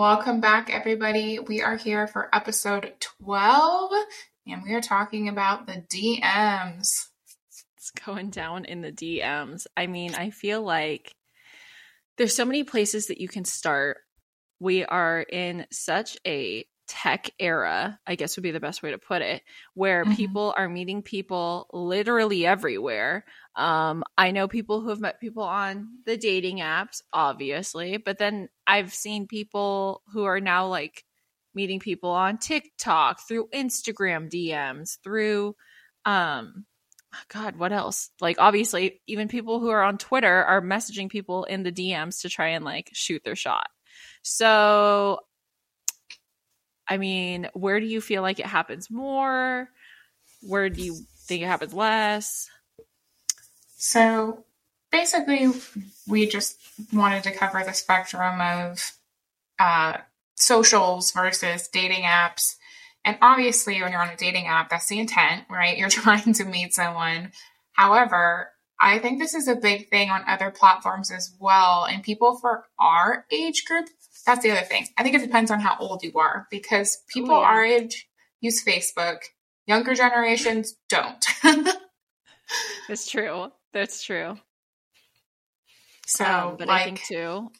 Welcome 0.00 0.40
back, 0.40 0.70
everybody. 0.72 1.38
We 1.40 1.60
are 1.60 1.76
here 1.76 2.06
for 2.06 2.34
episode 2.34 2.94
12, 3.18 3.92
and 4.46 4.62
we 4.62 4.72
are 4.72 4.80
talking 4.80 5.28
about 5.28 5.66
the 5.66 5.84
DMs. 5.94 7.08
It's 7.76 7.90
going 8.06 8.30
down 8.30 8.64
in 8.64 8.80
the 8.80 8.92
DMs. 8.92 9.66
I 9.76 9.88
mean, 9.88 10.14
I 10.14 10.30
feel 10.30 10.62
like 10.62 11.14
there's 12.16 12.34
so 12.34 12.46
many 12.46 12.64
places 12.64 13.08
that 13.08 13.20
you 13.20 13.28
can 13.28 13.44
start. 13.44 13.98
We 14.58 14.86
are 14.86 15.20
in 15.20 15.66
such 15.70 16.16
a 16.26 16.64
tech 16.88 17.30
era, 17.38 18.00
I 18.06 18.14
guess 18.14 18.38
would 18.38 18.42
be 18.42 18.52
the 18.52 18.58
best 18.58 18.82
way 18.82 18.92
to 18.92 18.98
put 18.98 19.20
it, 19.20 19.42
where 19.74 20.06
mm-hmm. 20.06 20.14
people 20.14 20.54
are 20.56 20.68
meeting 20.70 21.02
people 21.02 21.68
literally 21.74 22.46
everywhere. 22.46 23.26
Um, 23.56 24.04
I 24.16 24.30
know 24.30 24.48
people 24.48 24.80
who 24.80 24.90
have 24.90 25.00
met 25.00 25.20
people 25.20 25.42
on 25.42 25.88
the 26.06 26.16
dating 26.16 26.58
apps, 26.58 27.02
obviously, 27.12 27.96
but 27.96 28.18
then 28.18 28.48
I've 28.66 28.94
seen 28.94 29.26
people 29.26 30.02
who 30.12 30.24
are 30.24 30.40
now 30.40 30.68
like 30.68 31.04
meeting 31.54 31.80
people 31.80 32.10
on 32.10 32.38
TikTok, 32.38 33.20
through 33.26 33.48
Instagram 33.48 34.30
DMs, 34.30 34.98
through 35.02 35.56
um 36.04 36.64
God, 37.28 37.56
what 37.56 37.72
else? 37.72 38.10
Like 38.20 38.36
obviously, 38.38 39.00
even 39.06 39.26
people 39.26 39.58
who 39.58 39.70
are 39.70 39.82
on 39.82 39.98
Twitter 39.98 40.44
are 40.44 40.62
messaging 40.62 41.10
people 41.10 41.44
in 41.44 41.64
the 41.64 41.72
DMs 41.72 42.22
to 42.22 42.28
try 42.28 42.48
and 42.48 42.64
like 42.64 42.90
shoot 42.92 43.22
their 43.24 43.36
shot. 43.36 43.68
So 44.22 45.20
I 46.86 46.98
mean, 46.98 47.48
where 47.52 47.80
do 47.80 47.86
you 47.86 48.00
feel 48.00 48.22
like 48.22 48.40
it 48.40 48.46
happens 48.46 48.90
more? 48.90 49.68
Where 50.42 50.68
do 50.68 50.82
you 50.82 50.96
think 51.26 51.42
it 51.42 51.46
happens 51.46 51.74
less? 51.74 52.48
So 53.82 54.44
basically, 54.92 55.48
we 56.06 56.26
just 56.26 56.58
wanted 56.92 57.22
to 57.24 57.32
cover 57.32 57.64
the 57.64 57.72
spectrum 57.72 58.40
of 58.40 58.92
uh, 59.58 59.98
socials 60.34 61.12
versus 61.12 61.68
dating 61.68 62.02
apps. 62.02 62.56
And 63.04 63.16
obviously, 63.22 63.80
when 63.80 63.92
you're 63.92 64.02
on 64.02 64.10
a 64.10 64.16
dating 64.16 64.46
app, 64.46 64.68
that's 64.68 64.88
the 64.88 64.98
intent, 64.98 65.44
right? 65.48 65.78
You're 65.78 65.88
trying 65.88 66.34
to 66.34 66.44
meet 66.44 66.74
someone. 66.74 67.32
However, 67.72 68.50
I 68.78 68.98
think 68.98 69.18
this 69.18 69.34
is 69.34 69.48
a 69.48 69.56
big 69.56 69.88
thing 69.88 70.10
on 70.10 70.24
other 70.26 70.50
platforms 70.50 71.10
as 71.10 71.34
well. 71.40 71.86
And 71.86 72.02
people 72.02 72.36
for 72.36 72.66
our 72.78 73.24
age 73.32 73.64
group 73.64 73.88
that's 74.26 74.42
the 74.42 74.50
other 74.50 74.66
thing. 74.66 74.86
I 74.98 75.02
think 75.02 75.14
it 75.14 75.22
depends 75.22 75.50
on 75.50 75.60
how 75.60 75.76
old 75.80 76.02
you 76.02 76.12
are 76.16 76.46
because 76.50 76.98
people 77.08 77.34
oh, 77.34 77.40
yeah. 77.40 77.46
our 77.46 77.64
age 77.64 78.06
use 78.42 78.62
Facebook. 78.62 79.20
Younger 79.66 79.94
generations 79.94 80.76
don't. 80.90 81.24
it's 82.88 83.10
true. 83.10 83.50
That's 83.72 84.02
true. 84.02 84.36
So, 86.06 86.24
um, 86.24 86.56
but 86.56 86.68
like, 86.68 86.82
I 86.82 86.84
think 86.84 87.02
too, 87.04 87.50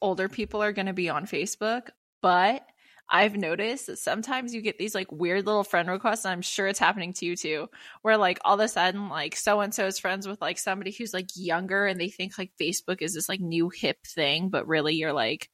older 0.00 0.28
people 0.28 0.62
are 0.62 0.72
going 0.72 0.86
to 0.86 0.92
be 0.92 1.08
on 1.08 1.26
Facebook, 1.26 1.90
but 2.20 2.66
I've 3.08 3.36
noticed 3.36 3.86
that 3.86 3.98
sometimes 3.98 4.54
you 4.54 4.60
get 4.62 4.78
these 4.78 4.94
like 4.94 5.12
weird 5.12 5.46
little 5.46 5.64
friend 5.64 5.88
requests. 5.88 6.24
I'm 6.24 6.42
sure 6.42 6.66
it's 6.66 6.78
happening 6.78 7.12
to 7.14 7.26
you 7.26 7.36
too, 7.36 7.68
where 8.00 8.16
like 8.16 8.40
all 8.44 8.54
of 8.54 8.60
a 8.60 8.68
sudden, 8.68 9.08
like 9.08 9.36
so 9.36 9.60
and 9.60 9.72
so 9.74 9.86
is 9.86 9.98
friends 9.98 10.26
with 10.26 10.40
like 10.40 10.58
somebody 10.58 10.92
who's 10.92 11.14
like 11.14 11.28
younger 11.36 11.86
and 11.86 12.00
they 12.00 12.08
think 12.08 12.38
like 12.38 12.50
Facebook 12.60 13.02
is 13.02 13.14
this 13.14 13.28
like 13.28 13.40
new 13.40 13.68
hip 13.68 13.98
thing, 14.06 14.48
but 14.48 14.66
really 14.66 14.94
you're 14.94 15.12
like 15.12 15.48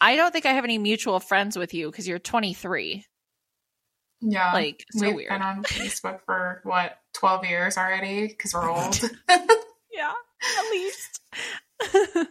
I 0.00 0.16
don't 0.16 0.32
think 0.32 0.44
I 0.46 0.52
have 0.52 0.64
any 0.64 0.78
mutual 0.78 1.20
friends 1.20 1.56
with 1.56 1.72
you 1.72 1.90
because 1.90 2.06
you're 2.06 2.18
23. 2.18 3.06
Yeah. 4.20 4.52
Like, 4.52 4.84
so 4.92 5.06
We've 5.06 5.16
weird. 5.16 5.28
been 5.30 5.42
on 5.42 5.62
Facebook 5.64 6.20
for 6.24 6.60
what, 6.64 6.98
12 7.14 7.46
years 7.46 7.76
already? 7.76 8.28
Because 8.28 8.54
we're 8.54 8.70
old. 8.70 9.00
yeah, 9.28 10.12
at 10.58 10.70
least. 10.70 11.20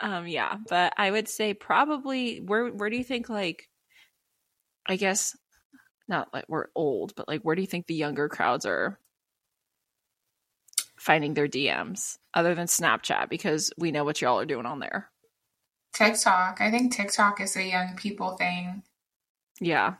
um, 0.00 0.26
yeah, 0.26 0.56
but 0.68 0.92
I 0.96 1.10
would 1.10 1.28
say 1.28 1.54
probably 1.54 2.38
where 2.38 2.68
where 2.68 2.90
do 2.90 2.96
you 2.96 3.04
think 3.04 3.28
like 3.28 3.68
I 4.86 4.96
guess 4.96 5.36
not 6.08 6.28
like 6.32 6.44
we're 6.48 6.66
old, 6.74 7.14
but 7.14 7.28
like 7.28 7.42
where 7.42 7.56
do 7.56 7.62
you 7.62 7.66
think 7.66 7.86
the 7.86 7.94
younger 7.94 8.28
crowds 8.28 8.66
are 8.66 8.98
finding 10.98 11.34
their 11.34 11.48
DMs 11.48 12.18
other 12.32 12.54
than 12.54 12.66
Snapchat 12.66 13.28
because 13.28 13.72
we 13.78 13.92
know 13.92 14.04
what 14.04 14.20
y'all 14.20 14.38
are 14.38 14.46
doing 14.46 14.66
on 14.66 14.80
there? 14.80 15.10
TikTok. 15.94 16.60
I 16.60 16.70
think 16.70 16.92
TikTok 16.94 17.40
is 17.40 17.56
a 17.56 17.62
young 17.64 17.94
people 17.96 18.36
thing. 18.36 18.82
Yeah. 19.60 19.94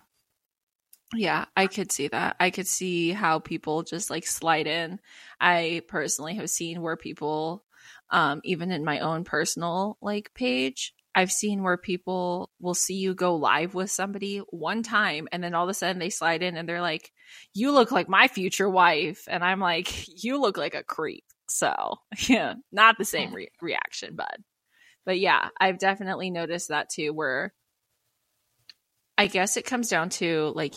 Yeah, 1.14 1.44
I 1.56 1.66
could 1.66 1.92
see 1.92 2.08
that. 2.08 2.36
I 2.40 2.50
could 2.50 2.66
see 2.66 3.10
how 3.12 3.38
people 3.38 3.82
just 3.82 4.10
like 4.10 4.26
slide 4.26 4.66
in. 4.66 5.00
I 5.40 5.82
personally 5.88 6.34
have 6.36 6.50
seen 6.50 6.82
where 6.82 6.96
people 6.96 7.64
um 8.10 8.40
even 8.44 8.70
in 8.70 8.84
my 8.84 9.00
own 9.00 9.24
personal 9.24 9.96
like 10.00 10.32
page, 10.34 10.94
I've 11.14 11.32
seen 11.32 11.62
where 11.62 11.76
people 11.76 12.50
will 12.60 12.74
see 12.74 12.94
you 12.94 13.14
go 13.14 13.36
live 13.36 13.74
with 13.74 13.90
somebody 13.90 14.38
one 14.50 14.82
time 14.82 15.28
and 15.32 15.42
then 15.42 15.54
all 15.54 15.64
of 15.64 15.70
a 15.70 15.74
sudden 15.74 15.98
they 15.98 16.10
slide 16.10 16.42
in 16.42 16.56
and 16.56 16.68
they're 16.68 16.80
like, 16.80 17.12
"You 17.52 17.72
look 17.72 17.92
like 17.92 18.08
my 18.08 18.28
future 18.28 18.68
wife." 18.68 19.24
And 19.28 19.44
I'm 19.44 19.60
like, 19.60 20.08
"You 20.24 20.40
look 20.40 20.56
like 20.56 20.74
a 20.74 20.82
creep." 20.82 21.24
So, 21.48 21.96
yeah, 22.28 22.54
not 22.72 22.98
the 22.98 23.04
same 23.04 23.32
re- 23.32 23.50
reaction, 23.60 24.16
bud. 24.16 24.44
But 25.06 25.20
yeah, 25.20 25.50
I've 25.60 25.78
definitely 25.78 26.30
noticed 26.30 26.68
that 26.68 26.90
too, 26.90 27.12
where 27.12 27.54
I 29.16 29.26
guess 29.28 29.56
it 29.56 29.64
comes 29.66 29.88
down 29.88 30.08
to 30.10 30.52
like 30.56 30.74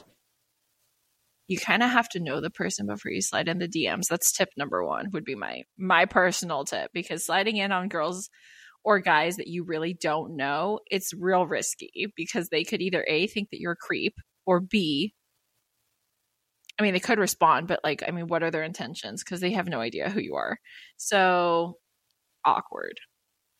you 1.47 1.57
kind 1.57 1.81
of 1.81 1.89
have 1.89 2.09
to 2.09 2.19
know 2.19 2.41
the 2.41 2.49
person 2.49 2.87
before 2.87 3.11
you 3.11 3.21
slide 3.21 3.47
in 3.47 3.57
the 3.59 3.67
DMs. 3.67 4.07
That's 4.09 4.31
tip 4.31 4.49
number 4.57 4.85
one 4.85 5.09
would 5.11 5.23
be 5.23 5.35
my 5.35 5.63
my 5.77 6.05
personal 6.05 6.65
tip 6.65 6.91
because 6.93 7.25
sliding 7.25 7.57
in 7.57 7.71
on 7.71 7.87
girls 7.87 8.29
or 8.83 8.99
guys 8.99 9.37
that 9.37 9.47
you 9.47 9.63
really 9.63 9.93
don't 9.93 10.35
know, 10.35 10.79
it's 10.89 11.13
real 11.13 11.45
risky 11.45 12.11
because 12.15 12.49
they 12.49 12.63
could 12.63 12.81
either 12.81 13.05
A 13.07 13.27
think 13.27 13.49
that 13.49 13.59
you're 13.59 13.73
a 13.73 13.77
creep 13.77 14.15
or 14.45 14.59
B 14.59 15.13
I 16.79 16.83
mean 16.83 16.93
they 16.93 16.99
could 16.99 17.17
respond, 17.17 17.67
but 17.67 17.79
like 17.83 18.03
I 18.07 18.11
mean 18.11 18.27
what 18.27 18.43
are 18.43 18.51
their 18.51 18.63
intentions 18.63 19.23
because 19.23 19.41
they 19.41 19.51
have 19.51 19.67
no 19.67 19.79
idea 19.79 20.09
who 20.09 20.19
you 20.19 20.35
are. 20.35 20.59
So 20.97 21.77
awkward. 22.45 22.99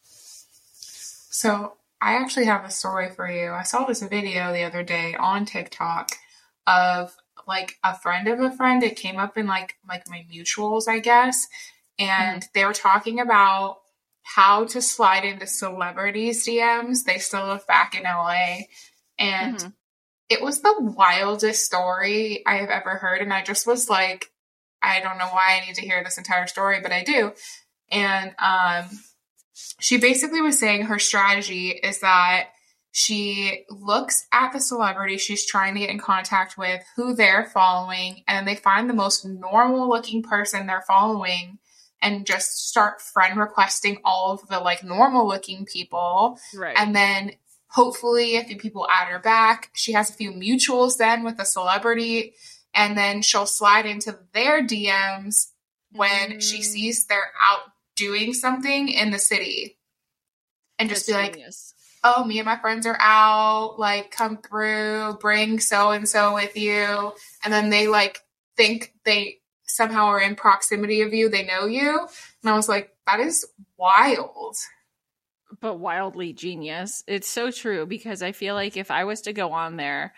So 0.04 1.74
I 2.02 2.16
actually 2.16 2.46
have 2.46 2.66
a 2.66 2.72
story 2.72 3.10
for 3.12 3.30
you. 3.30 3.52
I 3.52 3.64
saw 3.64 3.86
this 3.86 4.02
video 4.02 4.54
the 4.54 4.64
other 4.64 4.84
day 4.84 5.16
on 5.16 5.46
TikTok 5.46 6.12
of 6.68 7.16
like 7.48 7.76
a 7.84 7.98
friend 7.98 8.28
of 8.28 8.40
a 8.40 8.52
friend. 8.52 8.84
It 8.84 8.96
came 8.96 9.18
up 9.18 9.38
in 9.38 9.48
like 9.48 9.76
like 9.88 10.04
my 10.10 10.26
mutuals, 10.32 10.88
I 10.88 11.00
guess, 11.00 11.48
and 11.98 12.42
mm-hmm. 12.42 12.50
they 12.54 12.66
were 12.66 12.74
talking 12.74 13.20
about 13.20 13.78
how 14.24 14.66
to 14.66 14.82
slide 14.82 15.24
into 15.24 15.48
celebrities 15.48 16.46
DMs. 16.46 17.04
They 17.04 17.18
still 17.18 17.48
live 17.48 17.66
back 17.68 17.96
in 17.96 18.04
LA, 18.04 18.64
and 19.18 19.58
mm-hmm. 19.58 19.70
it 20.30 20.42
was 20.42 20.62
the 20.62 20.76
wildest 20.80 21.64
story 21.64 22.44
I 22.46 22.56
have 22.58 22.70
ever 22.70 22.96
heard. 22.96 23.22
And 23.22 23.34
I 23.34 23.42
just 23.42 23.66
was 23.66 23.90
like, 23.90 24.30
I 24.82 25.00
don't 25.00 25.18
know 25.18 25.28
why 25.28 25.60
I 25.62 25.66
need 25.66 25.76
to 25.76 25.86
hear 25.86 26.04
this 26.04 26.18
entire 26.18 26.48
story, 26.48 26.80
but 26.82 26.92
I 26.92 27.04
do. 27.04 27.32
And 27.90 28.36
um, 28.38 28.86
she 29.80 29.98
basically 29.98 30.42
was 30.42 30.60
saying 30.60 30.84
her 30.84 31.00
strategy 31.00 31.70
is 31.70 32.02
that 32.02 32.50
she 32.98 33.64
looks 33.70 34.26
at 34.34 34.52
the 34.54 34.60
celebrity 34.60 35.20
she's 35.20 35.46
trying 35.46 35.76
to 35.76 35.82
get 35.82 35.92
in 35.92 36.00
contact 36.00 36.58
with, 36.58 36.84
who 36.96 37.14
they're 37.14 37.46
following, 37.46 38.24
and 38.28 38.48
they 38.48 38.56
find 38.56 38.90
the 38.90 38.96
most 38.96 39.24
normal 39.24 39.88
looking 39.88 40.24
person 40.24 40.66
they're 40.66 40.82
following 40.82 41.60
and 42.02 42.26
just 42.26 42.68
start 42.68 43.00
friend 43.00 43.40
requesting 43.40 44.00
all 44.04 44.32
of 44.32 44.48
the 44.48 44.60
like 44.60 44.84
normal 44.84 45.28
looking 45.28 45.64
people. 45.64 46.40
Right. 46.56 46.76
And 46.76 46.96
then 46.96 47.34
hopefully 47.68 48.36
a 48.36 48.44
few 48.44 48.58
people 48.58 48.88
add 48.90 49.10
her 49.10 49.20
back. 49.20 49.70
She 49.76 49.92
has 49.92 50.10
a 50.10 50.14
few 50.14 50.32
mutuals 50.32 50.98
then 50.98 51.24
with 51.24 51.40
a 51.40 51.46
celebrity, 51.46 52.34
and 52.74 52.98
then 52.98 53.22
she'll 53.22 53.46
slide 53.46 53.86
into 53.86 54.18
their 54.34 54.66
DMs 54.66 55.52
when 55.92 56.32
mm. 56.32 56.42
she 56.42 56.64
sees 56.64 57.06
they're 57.06 57.32
out 57.40 57.74
doing 57.96 58.34
something 58.34 58.90
in 58.90 59.12
the 59.12 59.20
city 59.20 59.78
and 60.80 60.90
just 60.90 61.06
That's 61.06 61.28
be 61.28 61.34
genius. 61.34 61.74
like, 61.76 61.77
oh, 62.16 62.24
me 62.24 62.40
and 62.40 62.46
my 62.46 62.58
friends 62.58 62.86
are 62.86 62.98
out, 63.00 63.78
like, 63.78 64.12
come 64.12 64.38
through, 64.38 65.18
bring 65.20 65.60
so 65.60 65.92
and 65.92 66.08
so 66.08 66.34
with 66.34 66.56
you. 66.56 67.14
And 67.44 67.54
then 67.54 67.70
they 67.70 67.88
like 67.88 68.22
think 68.56 68.94
they 69.04 69.40
somehow 69.66 70.06
are 70.06 70.22
in 70.22 70.36
proximity 70.36 71.02
of 71.02 71.14
you, 71.14 71.30
they 71.30 71.46
know 71.46 71.66
you. 71.66 72.08
And 72.42 72.52
I 72.52 72.56
was 72.56 72.70
like, 72.70 72.96
that 73.06 73.20
is 73.20 73.46
wild. 73.78 74.56
But 75.60 75.76
wildly 75.76 76.34
genius. 76.34 77.04
It's 77.08 77.28
so 77.28 77.52
true 77.52 77.86
because 77.86 78.22
I 78.22 78.32
feel 78.32 78.56
like 78.56 78.78
if 78.78 78.92
I 78.92 79.04
was 79.04 79.22
to 79.22 79.34
go 79.34 79.52
on 79.52 79.78
there 79.78 80.14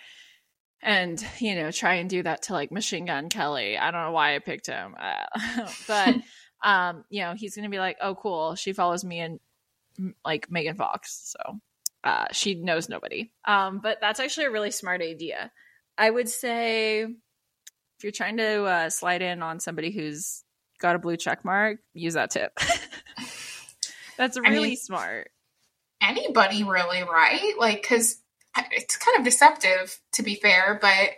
and, 0.82 1.24
you 1.40 1.56
know, 1.56 1.72
try 1.72 1.96
and 1.96 2.10
do 2.10 2.24
that 2.24 2.44
to 2.44 2.54
like 2.54 2.72
Machine 2.72 3.06
Gun 3.06 3.30
Kelly, 3.30 3.78
I 3.78 3.92
don't 3.92 4.06
know 4.06 4.12
why 4.12 4.36
I 4.36 4.40
picked 4.40 4.68
him, 4.68 4.96
uh, 5.00 5.66
but 5.88 6.16
um, 6.64 7.04
you 7.10 7.22
know, 7.22 7.34
he's 7.36 7.56
gonna 7.56 7.70
be 7.70 7.80
like, 7.80 7.98
"Oh, 8.02 8.16
cool, 8.16 8.56
she 8.56 8.74
follows 8.74 9.04
me 9.04 9.20
and 9.20 9.40
like 10.26 10.52
Megan 10.52 10.76
Fox, 10.76 11.36
so 11.36 11.60
uh, 12.04 12.26
she 12.32 12.56
knows 12.56 12.90
nobody." 12.90 13.32
Um, 13.46 13.80
but 13.80 14.00
that's 14.02 14.20
actually 14.20 14.48
a 14.48 14.52
really 14.52 14.72
smart 14.72 15.02
idea. 15.02 15.52
I 15.98 16.10
would 16.10 16.30
say 16.30 17.02
if 18.00 18.04
you're 18.04 18.12
trying 18.14 18.38
to 18.38 18.64
uh, 18.64 18.90
slide 18.90 19.22
in 19.22 19.44
on 19.44 19.60
somebody 19.60 19.92
who's 19.92 20.44
got 20.80 20.96
a 20.96 21.00
blue 21.00 21.18
check 21.18 21.44
mark, 21.44 21.80
use 21.94 22.14
that 22.14 22.32
tip. 22.32 22.58
that's 24.18 24.40
really 24.40 24.58
I 24.58 24.62
mean, 24.62 24.78
smart. 24.78 25.30
anybody 26.02 26.64
really, 26.64 27.04
right? 27.04 27.54
Like, 27.60 27.82
because 27.82 28.22
it's 28.72 28.96
kind 28.98 29.18
of 29.18 29.26
deceptive 29.26 30.00
to 30.14 30.24
be 30.24 30.36
fair, 30.36 30.80
but 30.82 31.10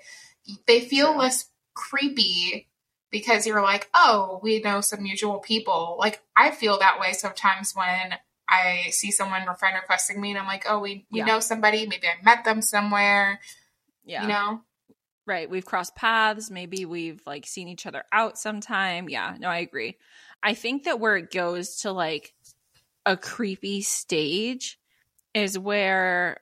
they 0.66 0.82
feel 0.82 1.16
less 1.16 1.48
creepy 1.76 2.68
because 3.12 3.46
you're 3.46 3.62
like, 3.62 3.90
oh, 3.94 4.40
we 4.42 4.60
know 4.60 4.82
some 4.82 5.04
mutual 5.04 5.40
people. 5.40 5.98
Like, 6.00 6.22
I 6.36 6.50
feel 6.50 6.80
that 6.80 7.00
way 7.00 7.14
sometimes 7.14 7.76
when 7.76 8.16
I 8.52 8.90
see 8.90 9.12
someone 9.12 9.48
or 9.48 9.56
friend 9.56 9.78
requesting 9.82 10.20
me 10.20 10.32
and 10.32 10.38
I'm 10.38 10.46
like, 10.46 10.66
oh, 10.68 10.80
we, 10.80 11.06
we 11.10 11.20
yeah. 11.20 11.26
know 11.26 11.40
somebody. 11.40 11.88
Maybe 11.88 12.08
I 12.08 12.22
met 12.24 12.44
them 12.44 12.62
somewhere. 12.62 13.40
Yeah. 14.04 14.24
You 14.24 14.28
know? 14.28 14.62
Right. 15.26 15.50
We've 15.50 15.66
crossed 15.66 15.96
paths. 15.96 16.52
Maybe 16.52 16.84
we've 16.86 17.22
like 17.26 17.46
seen 17.46 17.70
each 17.70 17.86
other 17.86 18.04
out 18.12 18.38
sometime. 18.38 19.08
Yeah. 19.08 19.36
No, 19.40 19.48
I 19.48 19.60
agree. 19.60 19.98
I 20.44 20.54
think 20.54 20.84
that 20.84 21.00
where 21.00 21.16
it 21.16 21.32
goes 21.32 21.78
to 21.78 21.94
like 21.94 22.34
a 23.06 23.16
creepy 23.16 23.82
stage 23.82 24.78
is 25.34 25.58
where, 25.58 26.42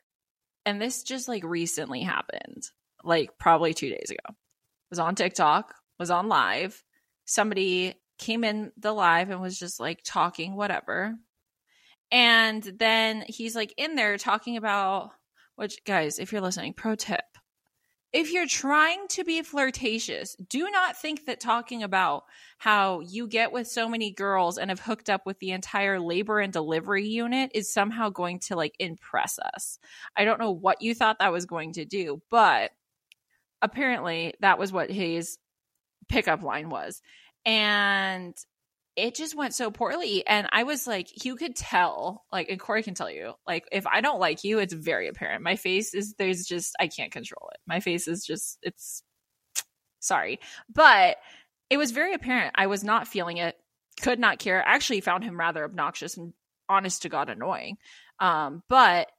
and 0.65 0.81
this 0.81 1.03
just 1.03 1.27
like 1.27 1.43
recently 1.43 2.01
happened, 2.01 2.63
like 3.03 3.37
probably 3.37 3.73
two 3.73 3.89
days 3.89 4.09
ago. 4.09 4.35
was 4.89 4.99
on 4.99 5.15
TikTok, 5.15 5.75
was 5.99 6.09
on 6.09 6.27
live. 6.27 6.83
Somebody 7.25 7.93
came 8.17 8.43
in 8.43 8.71
the 8.77 8.91
live 8.91 9.29
and 9.29 9.41
was 9.41 9.59
just 9.59 9.79
like 9.79 10.01
talking, 10.03 10.55
whatever. 10.55 11.15
And 12.11 12.63
then 12.63 13.23
he's 13.27 13.55
like 13.55 13.73
in 13.77 13.95
there 13.95 14.17
talking 14.17 14.57
about, 14.57 15.11
which 15.55 15.83
guys, 15.85 16.19
if 16.19 16.31
you're 16.31 16.41
listening, 16.41 16.73
pro 16.73 16.95
tip 16.95 17.21
if 18.11 18.31
you're 18.31 18.47
trying 18.47 19.07
to 19.09 19.23
be 19.23 19.43
flirtatious, 19.43 20.35
do 20.49 20.69
not 20.71 20.97
think 20.97 21.25
that 21.25 21.39
talking 21.39 21.83
about 21.83 22.23
how 22.57 23.01
you 23.01 23.27
get 23.27 23.51
with 23.51 23.67
so 23.67 23.87
many 23.87 24.11
girls 24.11 24.57
and 24.57 24.71
have 24.71 24.79
hooked 24.79 25.09
up 25.09 25.25
with 25.25 25.37
the 25.39 25.51
entire 25.51 25.99
labor 25.99 26.39
and 26.39 26.51
delivery 26.51 27.07
unit 27.07 27.51
is 27.53 27.71
somehow 27.71 28.09
going 28.09 28.39
to 28.39 28.55
like 28.55 28.73
impress 28.79 29.37
us. 29.53 29.77
I 30.17 30.25
don't 30.25 30.39
know 30.39 30.51
what 30.51 30.81
you 30.81 30.95
thought 30.95 31.19
that 31.19 31.31
was 31.31 31.45
going 31.45 31.73
to 31.73 31.85
do, 31.85 32.21
but 32.31 32.71
apparently 33.61 34.33
that 34.39 34.57
was 34.57 34.73
what 34.73 34.89
his 34.89 35.37
pickup 36.07 36.41
line 36.41 36.69
was. 36.69 37.01
And 37.45 38.35
it 38.99 39.15
just 39.15 39.35
went 39.35 39.53
so 39.53 39.71
poorly. 39.71 40.25
And 40.27 40.47
I 40.51 40.63
was 40.63 40.85
like, 40.85 41.25
you 41.25 41.35
could 41.35 41.55
tell, 41.55 42.25
like, 42.31 42.49
and 42.49 42.59
Corey 42.59 42.83
can 42.83 42.93
tell 42.93 43.09
you, 43.09 43.33
like, 43.47 43.65
if 43.71 43.87
I 43.87 44.01
don't 44.01 44.19
like 44.19 44.43
you, 44.43 44.59
it's 44.59 44.73
very 44.73 45.07
apparent. 45.07 45.43
My 45.43 45.55
face 45.55 45.93
is, 45.93 46.13
there's 46.17 46.45
just, 46.45 46.75
I 46.79 46.87
can't 46.87 47.11
control 47.11 47.49
it. 47.53 47.59
My 47.67 47.79
face 47.79 48.07
is 48.07 48.25
just, 48.25 48.59
it's, 48.61 49.03
sorry. 49.99 50.39
But 50.73 51.17
it 51.69 51.77
was 51.77 51.91
very 51.91 52.13
apparent. 52.13 52.55
I 52.55 52.67
was 52.67 52.83
not 52.83 53.07
feeling 53.07 53.37
it, 53.37 53.55
could 54.01 54.19
not 54.19 54.39
care. 54.39 54.65
I 54.67 54.75
actually 54.75 55.01
found 55.01 55.23
him 55.23 55.39
rather 55.39 55.63
obnoxious 55.63 56.17
and 56.17 56.33
honest 56.67 57.01
to 57.03 57.09
God 57.09 57.29
annoying. 57.29 57.77
Um, 58.19 58.63
but 58.69 59.11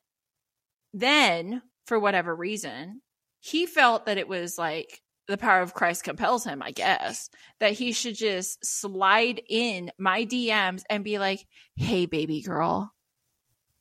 then, 0.93 1.63
for 1.87 1.99
whatever 1.99 2.35
reason, 2.35 3.03
he 3.41 3.67
felt 3.67 4.07
that 4.07 4.19
it 4.19 4.29
was 4.29 4.59
like 4.59 5.01
the 5.31 5.39
power 5.39 5.63
of 5.63 5.75
Christ 5.75 6.05
compels 6.05 6.45
him, 6.45 6.63
I 6.63 6.73
guess, 6.73 7.31
that 7.59 7.73
he 7.73 7.93
should 7.93 8.17
just 8.17 8.65
slide 8.65 9.41
in 9.49 9.91
my 9.99 10.25
DMs 10.25 10.83
and 10.91 11.05
be 11.05 11.19
like, 11.19 11.47
hey, 11.77 12.07
baby 12.07 12.43
girl. 12.43 12.93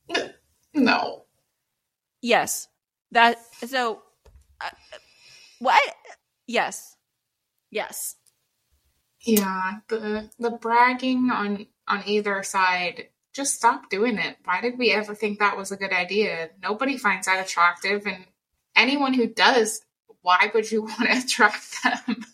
No. 0.72 1.24
Yes. 2.22 2.68
That, 3.10 3.38
so, 3.66 4.02
uh, 4.60 4.70
what? 5.58 5.82
Yes. 6.46 6.96
Yes. 7.72 8.14
Yeah, 9.22 9.78
the 9.88 10.30
the 10.38 10.50
bragging 10.50 11.30
on 11.32 11.66
on 11.88 12.02
either 12.06 12.42
side 12.42 13.08
just 13.32 13.54
stop 13.54 13.90
doing 13.90 14.18
it. 14.18 14.36
Why 14.44 14.60
did 14.60 14.78
we 14.78 14.92
ever 14.92 15.14
think 15.14 15.38
that 15.38 15.56
was 15.56 15.70
a 15.72 15.76
good 15.76 15.92
idea? 15.92 16.50
Nobody 16.62 16.96
finds 16.96 17.26
that 17.26 17.44
attractive 17.44 18.06
and 18.06 18.24
anyone 18.74 19.14
who 19.14 19.26
does 19.26 19.82
why 20.22 20.50
would 20.54 20.70
you 20.70 20.82
want 20.82 20.98
to 21.00 21.18
attract 21.18 21.82
them? 21.82 22.24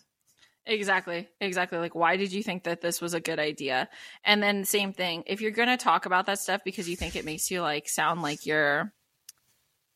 Exactly. 0.66 1.28
Exactly. 1.40 1.78
Like, 1.78 1.94
why 1.94 2.16
did 2.16 2.32
you 2.32 2.42
think 2.42 2.64
that 2.64 2.80
this 2.80 3.00
was 3.00 3.14
a 3.14 3.20
good 3.20 3.38
idea? 3.38 3.88
And 4.24 4.42
then, 4.42 4.64
same 4.64 4.92
thing, 4.92 5.22
if 5.26 5.40
you're 5.40 5.52
going 5.52 5.68
to 5.68 5.76
talk 5.76 6.06
about 6.06 6.26
that 6.26 6.40
stuff 6.40 6.62
because 6.64 6.88
you 6.88 6.96
think 6.96 7.14
it 7.14 7.24
makes 7.24 7.50
you 7.50 7.60
like 7.62 7.88
sound 7.88 8.20
like 8.20 8.46
you're, 8.46 8.92